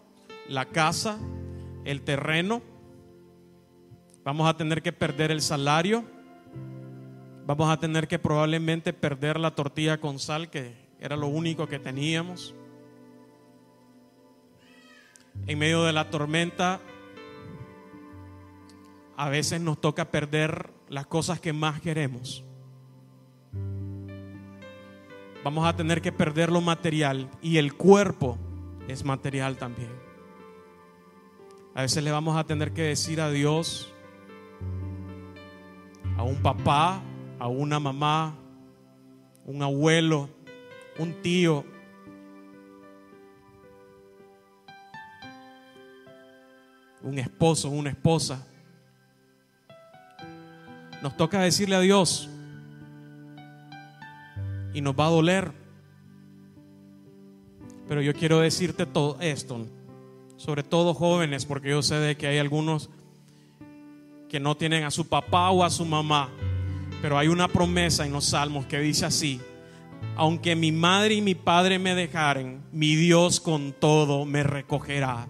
la 0.48 0.66
casa, 0.66 1.18
el 1.84 2.02
terreno. 2.02 2.62
Vamos 4.22 4.48
a 4.48 4.56
tener 4.56 4.82
que 4.82 4.92
perder 4.92 5.32
el 5.32 5.42
salario. 5.42 6.13
Vamos 7.46 7.70
a 7.70 7.78
tener 7.78 8.08
que 8.08 8.18
probablemente 8.18 8.92
perder 8.92 9.38
la 9.38 9.54
tortilla 9.54 10.00
con 10.00 10.18
sal, 10.18 10.50
que 10.50 10.74
era 10.98 11.16
lo 11.16 11.26
único 11.26 11.66
que 11.66 11.78
teníamos. 11.78 12.54
En 15.46 15.58
medio 15.58 15.84
de 15.84 15.92
la 15.92 16.10
tormenta, 16.10 16.80
a 19.16 19.28
veces 19.28 19.60
nos 19.60 19.80
toca 19.80 20.10
perder 20.10 20.70
las 20.88 21.06
cosas 21.06 21.40
que 21.40 21.52
más 21.52 21.80
queremos 21.80 22.44
vamos 25.44 25.66
a 25.66 25.76
tener 25.76 26.00
que 26.00 26.10
perder 26.10 26.50
lo 26.50 26.62
material 26.62 27.28
y 27.42 27.58
el 27.58 27.74
cuerpo 27.74 28.38
es 28.88 29.04
material 29.04 29.58
también. 29.58 29.92
A 31.74 31.82
veces 31.82 32.02
le 32.02 32.10
vamos 32.10 32.36
a 32.36 32.44
tener 32.44 32.72
que 32.72 32.82
decir 32.82 33.20
a 33.20 33.30
Dios, 33.30 33.92
a 36.16 36.22
un 36.22 36.36
papá, 36.36 37.02
a 37.44 37.48
una 37.48 37.78
mamá, 37.78 38.34
un 39.44 39.62
abuelo, 39.62 40.30
un 40.98 41.12
tío, 41.20 41.62
un 47.02 47.18
esposo, 47.18 47.68
una 47.68 47.90
esposa. 47.90 48.46
Nos 51.02 51.14
toca 51.18 51.40
decirle 51.40 51.76
a 51.76 51.80
Dios, 51.80 52.30
y 54.72 54.80
nos 54.80 54.98
va 54.98 55.04
a 55.04 55.10
doler. 55.10 55.52
Pero 57.86 58.00
yo 58.00 58.14
quiero 58.14 58.40
decirte 58.40 58.86
todo 58.86 59.18
esto, 59.20 59.66
sobre 60.38 60.62
todo 60.62 60.94
jóvenes, 60.94 61.44
porque 61.44 61.68
yo 61.68 61.82
sé 61.82 61.96
de 61.96 62.16
que 62.16 62.26
hay 62.26 62.38
algunos 62.38 62.88
que 64.30 64.40
no 64.40 64.56
tienen 64.56 64.84
a 64.84 64.90
su 64.90 65.06
papá 65.10 65.50
o 65.50 65.62
a 65.62 65.68
su 65.68 65.84
mamá, 65.84 66.30
pero 67.04 67.18
hay 67.18 67.28
una 67.28 67.48
promesa 67.48 68.06
en 68.06 68.12
los 68.12 68.24
salmos 68.24 68.64
que 68.64 68.78
dice 68.78 69.04
así, 69.04 69.38
aunque 70.16 70.56
mi 70.56 70.72
madre 70.72 71.16
y 71.16 71.20
mi 71.20 71.34
padre 71.34 71.78
me 71.78 71.94
dejaren, 71.94 72.62
mi 72.72 72.96
Dios 72.96 73.40
con 73.40 73.74
todo 73.74 74.24
me 74.24 74.42
recogerá. 74.42 75.28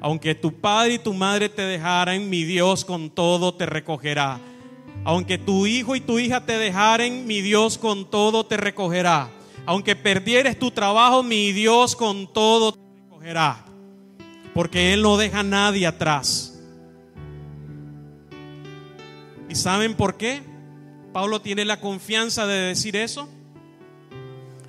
Aunque 0.00 0.36
tu 0.36 0.60
padre 0.60 0.94
y 0.94 0.98
tu 1.00 1.12
madre 1.12 1.48
te 1.48 1.62
dejaran, 1.62 2.30
mi 2.30 2.44
Dios 2.44 2.84
con 2.84 3.10
todo 3.10 3.52
te 3.52 3.66
recogerá. 3.66 4.38
Aunque 5.02 5.38
tu 5.38 5.66
hijo 5.66 5.96
y 5.96 6.00
tu 6.00 6.20
hija 6.20 6.46
te 6.46 6.56
dejaren, 6.56 7.26
mi 7.26 7.40
Dios 7.40 7.78
con 7.78 8.08
todo 8.08 8.46
te 8.46 8.56
recogerá. 8.56 9.28
Aunque 9.66 9.96
perdieres 9.96 10.56
tu 10.56 10.70
trabajo, 10.70 11.24
mi 11.24 11.50
Dios 11.50 11.96
con 11.96 12.32
todo 12.32 12.70
te 12.70 12.80
recogerá. 13.02 13.64
Porque 14.54 14.92
Él 14.92 15.02
no 15.02 15.16
deja 15.16 15.40
a 15.40 15.42
nadie 15.42 15.84
atrás. 15.84 16.62
¿Y 19.48 19.56
saben 19.56 19.94
por 19.94 20.16
qué? 20.16 20.47
Pablo 21.12 21.40
tiene 21.40 21.64
la 21.64 21.80
confianza 21.80 22.46
de 22.46 22.58
decir 22.58 22.96
eso. 22.96 23.28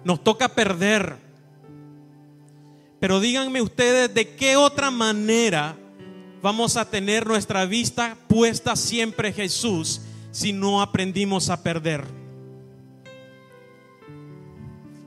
Nos 0.03 0.23
toca 0.23 0.49
perder. 0.49 1.17
Pero 2.99 3.19
díganme 3.19 3.61
ustedes 3.61 4.13
de 4.13 4.35
qué 4.35 4.57
otra 4.57 4.91
manera 4.91 5.77
vamos 6.41 6.77
a 6.77 6.89
tener 6.89 7.27
nuestra 7.27 7.65
vista 7.65 8.17
puesta 8.27 8.75
siempre 8.75 9.29
en 9.29 9.33
Jesús 9.33 10.01
si 10.31 10.53
no 10.53 10.81
aprendimos 10.81 11.49
a 11.49 11.63
perder? 11.63 12.05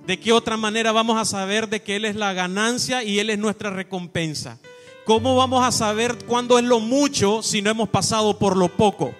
¿De 0.07 0.18
qué 0.18 0.33
otra 0.33 0.57
manera 0.57 0.90
vamos 0.92 1.16
a 1.18 1.25
saber 1.25 1.68
de 1.68 1.81
que 1.81 1.97
Él 1.97 2.05
es 2.05 2.16
la 2.16 2.33
ganancia 2.33 3.05
y 3.05 3.18
Él 3.18 3.31
es 3.31 3.38
nuestra 3.38 3.71
recompensa? 3.71 4.59
¿Cómo 5.05 5.37
vamos 5.37 5.64
a 5.64 5.73
saber 5.73 6.16
cuándo 6.27 6.59
es 6.59 6.64
lo 6.64 6.81
mucho 6.81 7.42
si 7.42 7.62
no 7.62 7.71
hemos 7.71 7.88
pasado 7.88 8.38
por 8.38 8.57
lo 8.57 8.68
poco? 8.68 9.14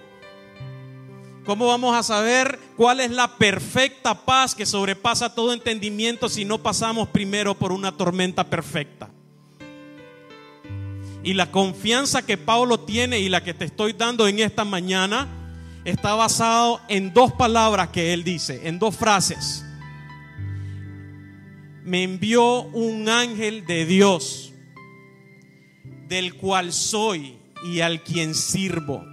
¿Cómo 1.45 1.67
vamos 1.67 1.93
a 1.93 2.03
saber 2.03 2.57
cuál 2.77 3.01
es 3.01 3.11
la 3.11 3.37
perfecta 3.37 4.25
paz 4.25 4.55
que 4.55 4.65
sobrepasa 4.65 5.35
todo 5.35 5.51
entendimiento 5.51 6.29
si 6.29 6.45
no 6.45 6.63
pasamos 6.63 7.09
primero 7.09 7.53
por 7.53 7.73
una 7.73 7.91
tormenta 7.91 8.45
perfecta? 8.45 9.09
Y 11.21 11.33
la 11.33 11.51
confianza 11.51 12.25
que 12.25 12.37
Pablo 12.37 12.79
tiene 12.79 13.19
y 13.19 13.27
la 13.27 13.43
que 13.43 13.53
te 13.53 13.65
estoy 13.65 13.91
dando 13.91 14.27
en 14.27 14.39
esta 14.39 14.63
mañana 14.63 15.27
está 15.83 16.15
basado 16.15 16.79
en 16.87 17.13
dos 17.13 17.33
palabras 17.33 17.89
que 17.89 18.13
él 18.13 18.23
dice, 18.23 18.67
en 18.67 18.79
dos 18.79 18.95
frases. 18.95 19.65
Me 21.83 22.03
envió 22.03 22.61
un 22.61 23.09
ángel 23.09 23.65
de 23.65 23.85
Dios, 23.85 24.53
del 26.07 26.35
cual 26.35 26.71
soy 26.71 27.37
y 27.65 27.81
al 27.81 28.01
quien 28.01 28.33
sirvo. 28.33 29.12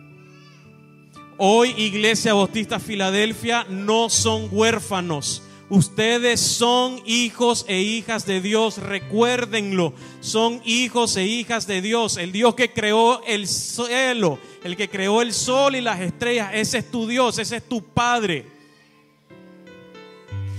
Hoy 1.42 1.72
Iglesia 1.79 2.35
Bautista 2.35 2.79
Filadelfia 2.79 3.64
no 3.70 4.11
son 4.11 4.48
huérfanos. 4.53 5.42
Ustedes 5.70 6.38
son 6.38 7.00
hijos 7.07 7.64
e 7.66 7.81
hijas 7.81 8.26
de 8.26 8.42
Dios, 8.42 8.76
recuérdenlo, 8.76 9.94
son 10.20 10.61
hijos 10.66 11.16
e 11.16 11.24
hijas 11.24 11.66
de 11.66 11.81
Dios. 11.81 12.18
El 12.18 12.33
Dios 12.33 12.55
que 12.55 12.74
creó 12.74 13.22
el 13.24 13.46
cielo, 13.46 14.38
el 14.64 14.76
que 14.76 14.90
creó 14.90 15.22
el 15.22 15.33
sol 15.33 15.76
y 15.76 15.81
las 15.81 16.00
estrellas, 16.00 16.50
ese 16.53 16.76
es 16.76 16.90
tu 16.90 17.07
Dios, 17.07 17.38
ese 17.38 17.57
es 17.57 17.66
tu 17.66 17.83
Padre. 17.83 18.44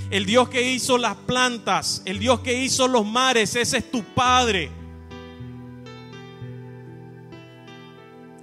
El 0.10 0.26
Dios 0.26 0.50
que 0.50 0.72
hizo 0.74 0.98
las 0.98 1.15
plantas, 1.15 2.02
el 2.06 2.17
Dios 2.17 2.39
que 2.39 2.56
hizo 2.56 2.88
los 2.88 3.06
mares, 3.06 3.56
ese 3.56 3.78
es 3.78 3.91
tu 3.91 4.04
Padre. 4.04 4.72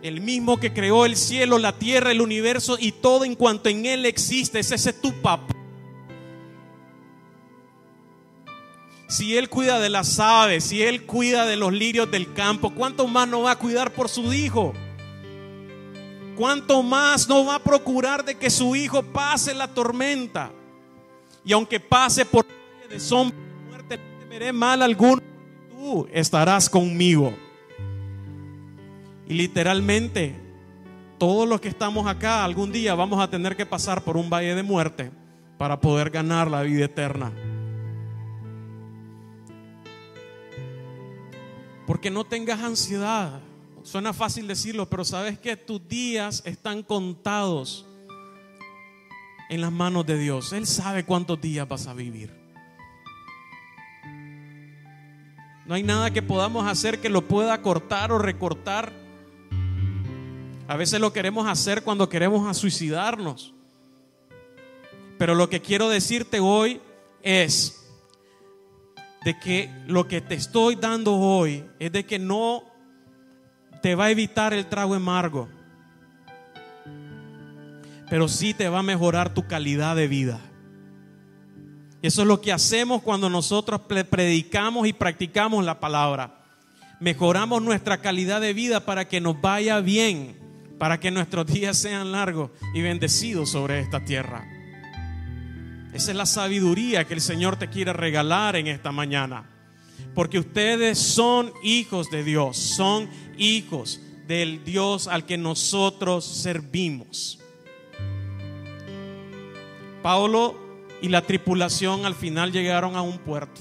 El 0.02 0.20
mismo 0.20 0.58
que 0.58 0.72
creó 0.72 1.04
el 1.04 1.16
cielo, 1.16 1.58
la 1.58 1.78
tierra, 1.78 2.12
el 2.12 2.20
universo 2.20 2.76
y 2.78 2.92
todo 2.92 3.24
en 3.24 3.34
cuanto 3.34 3.68
en 3.68 3.84
Él 3.84 4.06
existe. 4.06 4.60
Ese 4.60 4.76
es 4.76 5.00
tu 5.00 5.12
papá. 5.20 5.54
Si 9.08 9.36
Él 9.36 9.48
cuida 9.48 9.80
de 9.80 9.88
las 9.88 10.20
aves, 10.20 10.64
si 10.64 10.82
Él 10.82 11.04
cuida 11.04 11.46
de 11.46 11.56
los 11.56 11.72
lirios 11.72 12.10
del 12.10 12.32
campo, 12.34 12.74
¿cuánto 12.74 13.08
más 13.08 13.26
no 13.26 13.42
va 13.42 13.52
a 13.52 13.58
cuidar 13.58 13.92
por 13.92 14.08
su 14.08 14.32
hijo? 14.32 14.74
¿Cuánto 16.36 16.82
más 16.82 17.28
no 17.28 17.46
va 17.46 17.56
a 17.56 17.64
procurar 17.64 18.24
de 18.24 18.36
que 18.36 18.50
su 18.50 18.76
hijo 18.76 19.02
pase 19.02 19.54
la 19.54 19.66
tormenta? 19.66 20.52
Y 21.44 21.52
aunque 21.52 21.80
pase 21.80 22.24
por 22.24 22.46
de 22.88 23.00
sombra 23.00 23.36
de 23.36 23.68
muerte, 23.68 23.98
no 23.98 24.18
temeré 24.20 24.52
mal 24.52 24.82
alguno, 24.82 25.20
tú 25.70 26.06
estarás 26.12 26.70
conmigo. 26.70 27.34
Y 29.28 29.34
literalmente, 29.34 30.34
todos 31.18 31.46
los 31.46 31.60
que 31.60 31.68
estamos 31.68 32.06
acá 32.06 32.44
algún 32.44 32.72
día 32.72 32.94
vamos 32.94 33.20
a 33.20 33.28
tener 33.28 33.56
que 33.56 33.66
pasar 33.66 34.02
por 34.02 34.16
un 34.16 34.30
valle 34.30 34.54
de 34.54 34.62
muerte 34.62 35.10
para 35.58 35.80
poder 35.80 36.08
ganar 36.08 36.50
la 36.50 36.62
vida 36.62 36.86
eterna. 36.86 37.30
Porque 41.86 42.10
no 42.10 42.24
tengas 42.24 42.60
ansiedad. 42.60 43.40
Suena 43.82 44.12
fácil 44.14 44.46
decirlo, 44.46 44.88
pero 44.88 45.04
sabes 45.04 45.38
que 45.38 45.56
tus 45.56 45.86
días 45.86 46.42
están 46.46 46.82
contados 46.82 47.86
en 49.50 49.60
las 49.60 49.72
manos 49.72 50.06
de 50.06 50.18
Dios. 50.18 50.52
Él 50.54 50.66
sabe 50.66 51.04
cuántos 51.04 51.38
días 51.40 51.68
vas 51.68 51.86
a 51.86 51.92
vivir. 51.94 52.32
No 55.66 55.74
hay 55.74 55.82
nada 55.82 56.10
que 56.10 56.22
podamos 56.22 56.66
hacer 56.66 56.98
que 56.98 57.10
lo 57.10 57.28
pueda 57.28 57.60
cortar 57.60 58.10
o 58.10 58.18
recortar 58.18 59.07
a 60.68 60.76
veces 60.76 61.00
lo 61.00 61.14
queremos 61.14 61.48
hacer 61.48 61.82
cuando 61.82 62.10
queremos 62.10 62.54
suicidarnos. 62.54 63.54
Pero 65.16 65.34
lo 65.34 65.48
que 65.48 65.62
quiero 65.62 65.88
decirte 65.88 66.40
hoy 66.40 66.82
es 67.22 67.88
de 69.24 69.38
que 69.38 69.70
lo 69.86 70.06
que 70.06 70.20
te 70.20 70.34
estoy 70.34 70.76
dando 70.76 71.16
hoy 71.16 71.64
es 71.78 71.90
de 71.90 72.04
que 72.04 72.18
no 72.18 72.62
te 73.80 73.94
va 73.94 74.04
a 74.04 74.10
evitar 74.10 74.52
el 74.52 74.66
trago 74.66 74.94
amargo, 74.94 75.48
pero 78.10 78.28
sí 78.28 78.52
te 78.52 78.68
va 78.68 78.80
a 78.80 78.82
mejorar 78.82 79.32
tu 79.32 79.46
calidad 79.46 79.96
de 79.96 80.06
vida. 80.06 80.38
Eso 82.02 82.22
es 82.22 82.28
lo 82.28 82.42
que 82.42 82.52
hacemos 82.52 83.02
cuando 83.02 83.30
nosotros 83.30 83.80
predicamos 83.80 84.86
y 84.86 84.92
practicamos 84.92 85.64
la 85.64 85.80
palabra. 85.80 86.44
Mejoramos 87.00 87.62
nuestra 87.62 88.02
calidad 88.02 88.42
de 88.42 88.52
vida 88.52 88.84
para 88.84 89.08
que 89.08 89.20
nos 89.20 89.40
vaya 89.40 89.80
bien 89.80 90.47
para 90.78 91.00
que 91.00 91.10
nuestros 91.10 91.46
días 91.46 91.76
sean 91.76 92.12
largos 92.12 92.50
y 92.74 92.82
bendecidos 92.82 93.50
sobre 93.50 93.80
esta 93.80 94.04
tierra. 94.04 94.46
Esa 95.92 96.10
es 96.10 96.16
la 96.16 96.26
sabiduría 96.26 97.06
que 97.06 97.14
el 97.14 97.20
Señor 97.20 97.56
te 97.56 97.68
quiere 97.68 97.92
regalar 97.92 98.56
en 98.56 98.68
esta 98.68 98.92
mañana. 98.92 99.50
Porque 100.14 100.38
ustedes 100.38 100.98
son 100.98 101.52
hijos 101.62 102.10
de 102.10 102.22
Dios, 102.22 102.56
son 102.56 103.08
hijos 103.36 104.00
del 104.26 104.64
Dios 104.64 105.08
al 105.08 105.26
que 105.26 105.38
nosotros 105.38 106.24
servimos. 106.24 107.40
Pablo 110.02 110.56
y 111.00 111.08
la 111.08 111.22
tripulación 111.22 112.06
al 112.06 112.14
final 112.14 112.52
llegaron 112.52 112.96
a 112.96 113.02
un 113.02 113.18
puerto. 113.18 113.60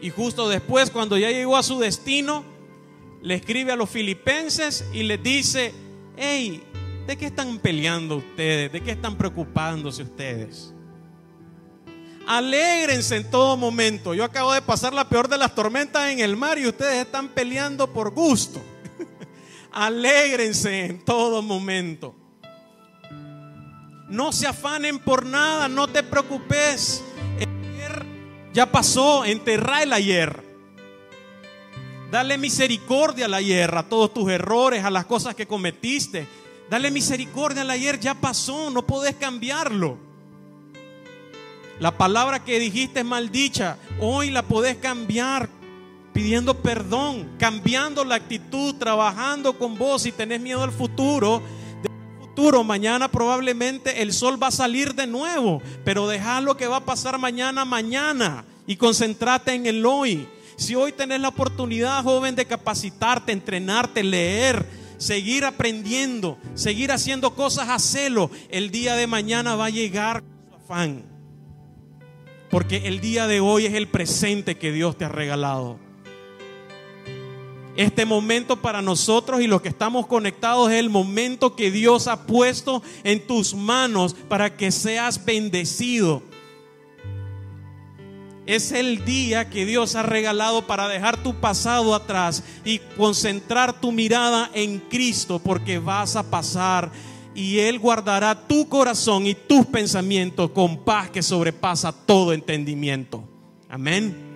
Y 0.00 0.10
justo 0.10 0.48
después, 0.48 0.90
cuando 0.90 1.16
ya 1.16 1.30
llegó 1.30 1.56
a 1.56 1.62
su 1.62 1.78
destino, 1.78 2.44
le 3.22 3.34
escribe 3.34 3.72
a 3.72 3.76
los 3.76 3.88
filipenses 3.88 4.84
y 4.92 5.04
les 5.04 5.22
dice, 5.22 5.72
hey, 6.16 6.62
¿de 7.06 7.16
qué 7.16 7.26
están 7.26 7.58
peleando 7.58 8.16
ustedes? 8.16 8.72
¿De 8.72 8.80
qué 8.80 8.90
están 8.90 9.16
preocupándose 9.16 10.02
ustedes? 10.02 10.74
Alégrense 12.26 13.16
en 13.16 13.30
todo 13.30 13.56
momento. 13.56 14.12
Yo 14.14 14.24
acabo 14.24 14.52
de 14.52 14.62
pasar 14.62 14.92
la 14.92 15.08
peor 15.08 15.28
de 15.28 15.38
las 15.38 15.54
tormentas 15.54 16.10
en 16.10 16.18
el 16.18 16.36
mar 16.36 16.58
y 16.58 16.66
ustedes 16.66 17.06
están 17.06 17.28
peleando 17.28 17.92
por 17.92 18.10
gusto. 18.10 18.60
Alégrense 19.72 20.86
en 20.86 21.04
todo 21.04 21.42
momento. 21.42 22.16
No 24.08 24.32
se 24.32 24.46
afanen 24.46 24.98
por 24.98 25.24
nada, 25.24 25.68
no 25.68 25.88
te 25.88 26.02
preocupes. 26.02 27.02
El 27.38 27.48
ayer 27.48 28.04
ya 28.52 28.70
pasó, 28.70 29.24
enterra 29.24 29.82
el 29.82 29.92
ayer. 29.92 30.51
Dale 32.12 32.36
misericordia 32.36 33.24
al 33.24 33.32
ayer, 33.32 33.74
a 33.74 33.84
todos 33.84 34.12
tus 34.12 34.30
errores, 34.30 34.84
a 34.84 34.90
las 34.90 35.06
cosas 35.06 35.34
que 35.34 35.46
cometiste. 35.46 36.28
Dale 36.68 36.90
misericordia 36.90 37.62
al 37.62 37.70
ayer, 37.70 37.98
ya 37.98 38.12
pasó, 38.12 38.70
no 38.70 38.86
podés 38.86 39.14
cambiarlo. 39.14 39.96
La 41.80 41.96
palabra 41.96 42.44
que 42.44 42.58
dijiste 42.58 43.00
es 43.00 43.06
maldicha, 43.06 43.78
hoy 43.98 44.28
la 44.28 44.42
podés 44.42 44.76
cambiar 44.76 45.48
pidiendo 46.12 46.58
perdón, 46.58 47.30
cambiando 47.38 48.04
la 48.04 48.16
actitud, 48.16 48.74
trabajando 48.74 49.56
con 49.56 49.78
vos. 49.78 50.02
Si 50.02 50.12
tenés 50.12 50.38
miedo 50.38 50.62
al 50.62 50.70
futuro, 50.70 51.40
futuro, 52.20 52.62
mañana 52.62 53.08
probablemente 53.08 54.02
el 54.02 54.12
sol 54.12 54.40
va 54.40 54.48
a 54.48 54.50
salir 54.50 54.94
de 54.94 55.06
nuevo, 55.06 55.62
pero 55.82 56.06
deja 56.06 56.42
lo 56.42 56.58
que 56.58 56.66
va 56.66 56.76
a 56.76 56.84
pasar 56.84 57.18
mañana, 57.18 57.64
mañana 57.64 58.44
y 58.66 58.76
concentrate 58.76 59.54
en 59.54 59.64
el 59.64 59.86
hoy. 59.86 60.28
Si 60.56 60.74
hoy 60.74 60.92
tenés 60.92 61.20
la 61.20 61.28
oportunidad, 61.28 62.02
joven, 62.02 62.34
de 62.34 62.46
capacitarte, 62.46 63.32
entrenarte, 63.32 64.02
leer, 64.02 64.66
seguir 64.98 65.44
aprendiendo, 65.44 66.38
seguir 66.54 66.92
haciendo 66.92 67.34
cosas 67.34 67.68
a 67.68 67.78
celo, 67.78 68.30
el 68.48 68.70
día 68.70 68.94
de 68.94 69.06
mañana 69.06 69.56
va 69.56 69.66
a 69.66 69.70
llegar 69.70 70.22
su 70.48 70.54
afán. 70.54 71.04
Porque 72.50 72.88
el 72.88 73.00
día 73.00 73.26
de 73.26 73.40
hoy 73.40 73.66
es 73.66 73.74
el 73.74 73.88
presente 73.88 74.58
que 74.58 74.72
Dios 74.72 74.96
te 74.98 75.04
ha 75.04 75.08
regalado. 75.08 75.78
Este 77.74 78.04
momento 78.04 78.60
para 78.60 78.82
nosotros 78.82 79.40
y 79.40 79.46
los 79.46 79.62
que 79.62 79.70
estamos 79.70 80.06
conectados 80.06 80.70
es 80.70 80.78
el 80.78 80.90
momento 80.90 81.56
que 81.56 81.70
Dios 81.70 82.06
ha 82.06 82.26
puesto 82.26 82.82
en 83.02 83.26
tus 83.26 83.54
manos 83.54 84.14
para 84.28 84.54
que 84.54 84.70
seas 84.70 85.24
bendecido 85.24 86.22
es 88.46 88.72
el 88.72 89.04
día 89.04 89.48
que 89.48 89.64
Dios 89.64 89.94
ha 89.94 90.02
regalado 90.02 90.66
para 90.66 90.88
dejar 90.88 91.22
tu 91.22 91.34
pasado 91.34 91.94
atrás 91.94 92.42
y 92.64 92.78
concentrar 92.96 93.80
tu 93.80 93.92
mirada 93.92 94.50
en 94.54 94.78
Cristo 94.78 95.38
porque 95.38 95.78
vas 95.78 96.16
a 96.16 96.28
pasar 96.28 96.90
y 97.34 97.58
Él 97.60 97.78
guardará 97.78 98.46
tu 98.46 98.68
corazón 98.68 99.26
y 99.26 99.34
tus 99.34 99.66
pensamientos 99.66 100.50
con 100.50 100.84
paz 100.84 101.10
que 101.10 101.22
sobrepasa 101.22 101.92
todo 101.92 102.32
entendimiento. 102.32 103.24
Amén. 103.68 104.32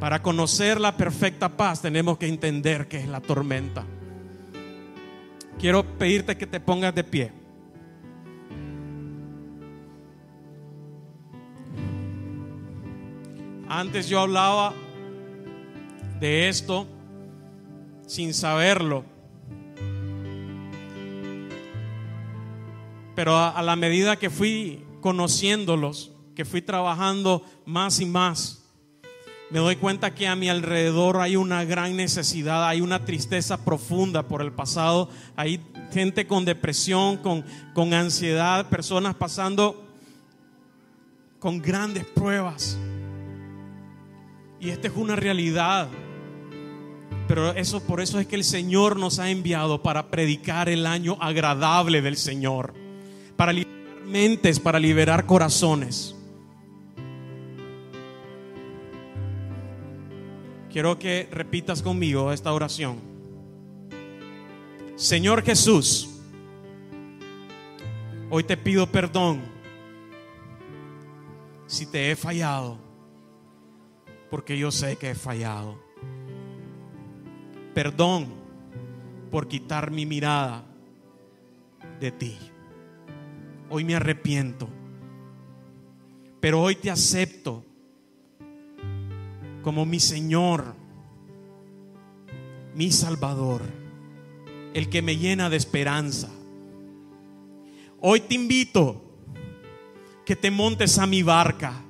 Para 0.00 0.20
conocer 0.20 0.80
la 0.80 0.96
perfecta 0.96 1.56
paz 1.56 1.80
tenemos 1.80 2.18
que 2.18 2.26
entender 2.26 2.88
que 2.88 2.98
es 2.98 3.08
la 3.08 3.20
tormenta. 3.20 3.86
Quiero 5.60 5.84
pedirte 5.96 6.36
que 6.36 6.46
te 6.46 6.58
pongas 6.58 6.92
de 6.92 7.04
pie. 7.04 7.41
Antes 13.74 14.06
yo 14.06 14.20
hablaba 14.20 14.74
de 16.20 16.50
esto 16.50 16.86
sin 18.06 18.34
saberlo. 18.34 19.02
Pero 23.14 23.34
a, 23.38 23.62
la 23.62 23.74
medida 23.74 24.18
que 24.18 24.28
fui 24.28 24.84
conociéndolos, 25.00 26.12
que 26.36 26.44
fui 26.44 26.60
trabajando 26.60 27.46
más 27.64 27.98
y 28.00 28.04
más, 28.04 28.62
me 29.48 29.58
doy 29.58 29.76
cuenta 29.76 30.14
que 30.14 30.28
a 30.28 30.36
mi 30.36 30.50
alrededor 30.50 31.16
hay 31.16 31.36
una 31.36 31.64
gran 31.64 31.96
necesidad, 31.96 32.68
hay 32.68 32.82
una 32.82 33.06
tristeza 33.06 33.64
profunda 33.64 34.28
por 34.28 34.42
el 34.42 34.52
pasado, 34.52 35.08
hay 35.34 35.62
gente 35.94 36.26
con 36.26 36.44
depresión, 36.44 37.16
con, 37.16 37.42
con 37.72 37.94
ansiedad, 37.94 38.68
personas 38.68 39.14
pasando 39.14 39.82
con 41.38 41.62
grandes 41.62 42.04
pruebas. 42.04 42.76
Y 44.62 44.70
esta 44.70 44.86
es 44.86 44.94
una 44.94 45.16
realidad. 45.16 45.88
Pero 47.26 47.50
eso 47.50 47.82
por 47.82 48.00
eso 48.00 48.20
es 48.20 48.28
que 48.28 48.36
el 48.36 48.44
Señor 48.44 48.96
nos 48.96 49.18
ha 49.18 49.28
enviado 49.28 49.82
para 49.82 50.08
predicar 50.08 50.68
el 50.68 50.86
año 50.86 51.18
agradable 51.20 52.00
del 52.00 52.16
Señor, 52.16 52.72
para 53.36 53.52
liberar 53.52 53.82
mentes, 54.06 54.60
para 54.60 54.78
liberar 54.78 55.26
corazones. 55.26 56.14
Quiero 60.70 60.96
que 60.96 61.28
repitas 61.32 61.82
conmigo 61.82 62.32
esta 62.32 62.52
oración. 62.52 63.00
Señor 64.94 65.42
Jesús, 65.42 66.08
hoy 68.30 68.44
te 68.44 68.56
pido 68.56 68.86
perdón 68.86 69.42
si 71.66 71.84
te 71.86 72.12
he 72.12 72.16
fallado, 72.16 72.91
porque 74.32 74.56
yo 74.56 74.70
sé 74.70 74.96
que 74.96 75.10
he 75.10 75.14
fallado. 75.14 75.78
Perdón 77.74 78.28
por 79.30 79.46
quitar 79.46 79.90
mi 79.90 80.06
mirada 80.06 80.64
de 82.00 82.12
ti. 82.12 82.38
Hoy 83.68 83.84
me 83.84 83.94
arrepiento, 83.94 84.70
pero 86.40 86.62
hoy 86.62 86.76
te 86.76 86.90
acepto 86.90 87.62
como 89.60 89.84
mi 89.84 90.00
Señor, 90.00 90.76
mi 92.74 92.90
Salvador, 92.90 93.60
el 94.72 94.88
que 94.88 95.02
me 95.02 95.18
llena 95.18 95.50
de 95.50 95.58
esperanza. 95.58 96.30
Hoy 98.00 98.20
te 98.20 98.34
invito 98.36 99.04
que 100.24 100.36
te 100.36 100.50
montes 100.50 100.98
a 100.98 101.06
mi 101.06 101.22
barca, 101.22 101.84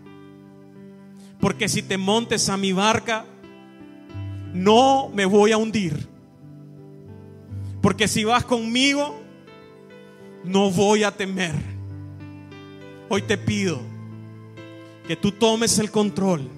porque 1.43 1.69
si 1.69 1.83
te 1.83 1.99
montes 1.99 2.49
a 2.49 2.57
mi 2.57 2.73
barca, 2.73 3.27
no 4.55 5.11
me 5.11 5.27
voy 5.27 5.53
a 5.53 5.59
hundir. 5.59 6.09
Porque 7.83 8.09
si 8.09 8.25
vas 8.25 8.47
conmigo, 8.47 9.21
no 10.43 10.71
voy 10.71 11.05
a 11.05 11.15
temer. 11.15 11.55
Hoy 13.11 13.21
te 13.21 13.37
pido 13.37 13.79
que 15.07 15.17
tú 15.17 15.33
tomes 15.33 15.79
el 15.79 15.91
control 15.91 16.49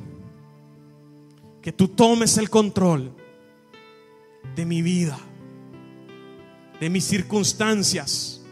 que 1.65 1.73
tú 1.73 1.89
tomes 1.89 2.37
el 2.37 2.51
control 2.51 3.11
de 4.55 4.67
mi 4.67 4.83
vida, 4.83 5.19
de 6.79 6.91
mis 6.91 7.05
circunstancias, 7.05 8.43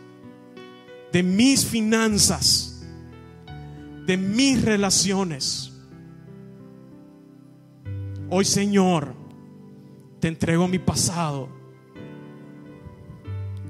de 1.12 1.22
mis 1.22 1.66
finanzas, 1.66 2.87
de 4.07 4.16
mis 4.16 4.62
relaciones. 4.62 5.71
Hoy 8.35 8.47
Señor, 8.47 9.14
te 10.18 10.26
entrego 10.26 10.66
mi 10.66 10.78
pasado. 10.78 11.51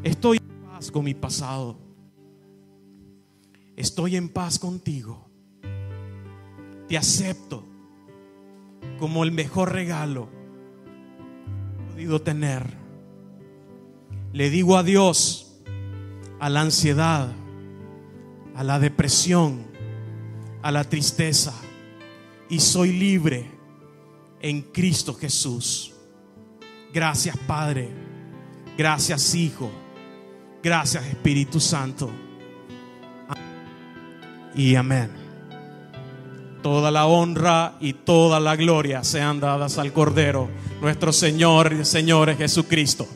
Estoy 0.05 0.37
en 0.37 0.69
paz 0.69 0.93
con 0.93 1.05
mi 1.05 1.15
pasado. 1.15 1.77
Estoy 3.75 4.15
en 4.15 4.29
paz 4.29 4.61
contigo. 4.61 5.29
Te 6.87 6.97
acepto 6.97 7.65
como 9.01 9.25
el 9.25 9.33
mejor 9.33 9.73
regalo 9.73 10.29
que 10.31 11.83
he 11.83 11.93
podido 11.95 12.23
tener. 12.23 12.63
Le 14.33 14.49
digo 14.49 14.77
adiós 14.77 15.61
a 16.39 16.49
la 16.49 16.61
ansiedad, 16.61 17.33
a 18.55 18.63
la 18.63 18.79
depresión, 18.79 19.67
a 20.63 20.71
la 20.71 20.85
tristeza 20.85 21.53
y 22.49 22.61
soy 22.61 22.93
libre 22.93 23.62
en 24.43 24.63
Cristo 24.63 25.15
Jesús. 25.15 25.93
Gracias 26.93 27.37
Padre, 27.47 27.89
gracias 28.77 29.35
Hijo, 29.35 29.71
gracias 30.63 31.07
Espíritu 31.07 31.61
Santo. 31.61 32.11
Y 34.55 34.75
amén. 34.75 35.11
Toda 36.63 36.91
la 36.91 37.07
honra 37.07 37.77
y 37.81 37.95
toda 37.95 38.39
la 38.39 38.55
gloria 38.55 39.03
sean 39.03 39.41
dadas 39.41 39.79
al 39.79 39.93
Cordero, 39.93 40.49
nuestro 40.81 41.13
Señor 41.13 41.73
y 41.73 41.85
Señor 41.85 42.37
Jesucristo. 42.37 43.09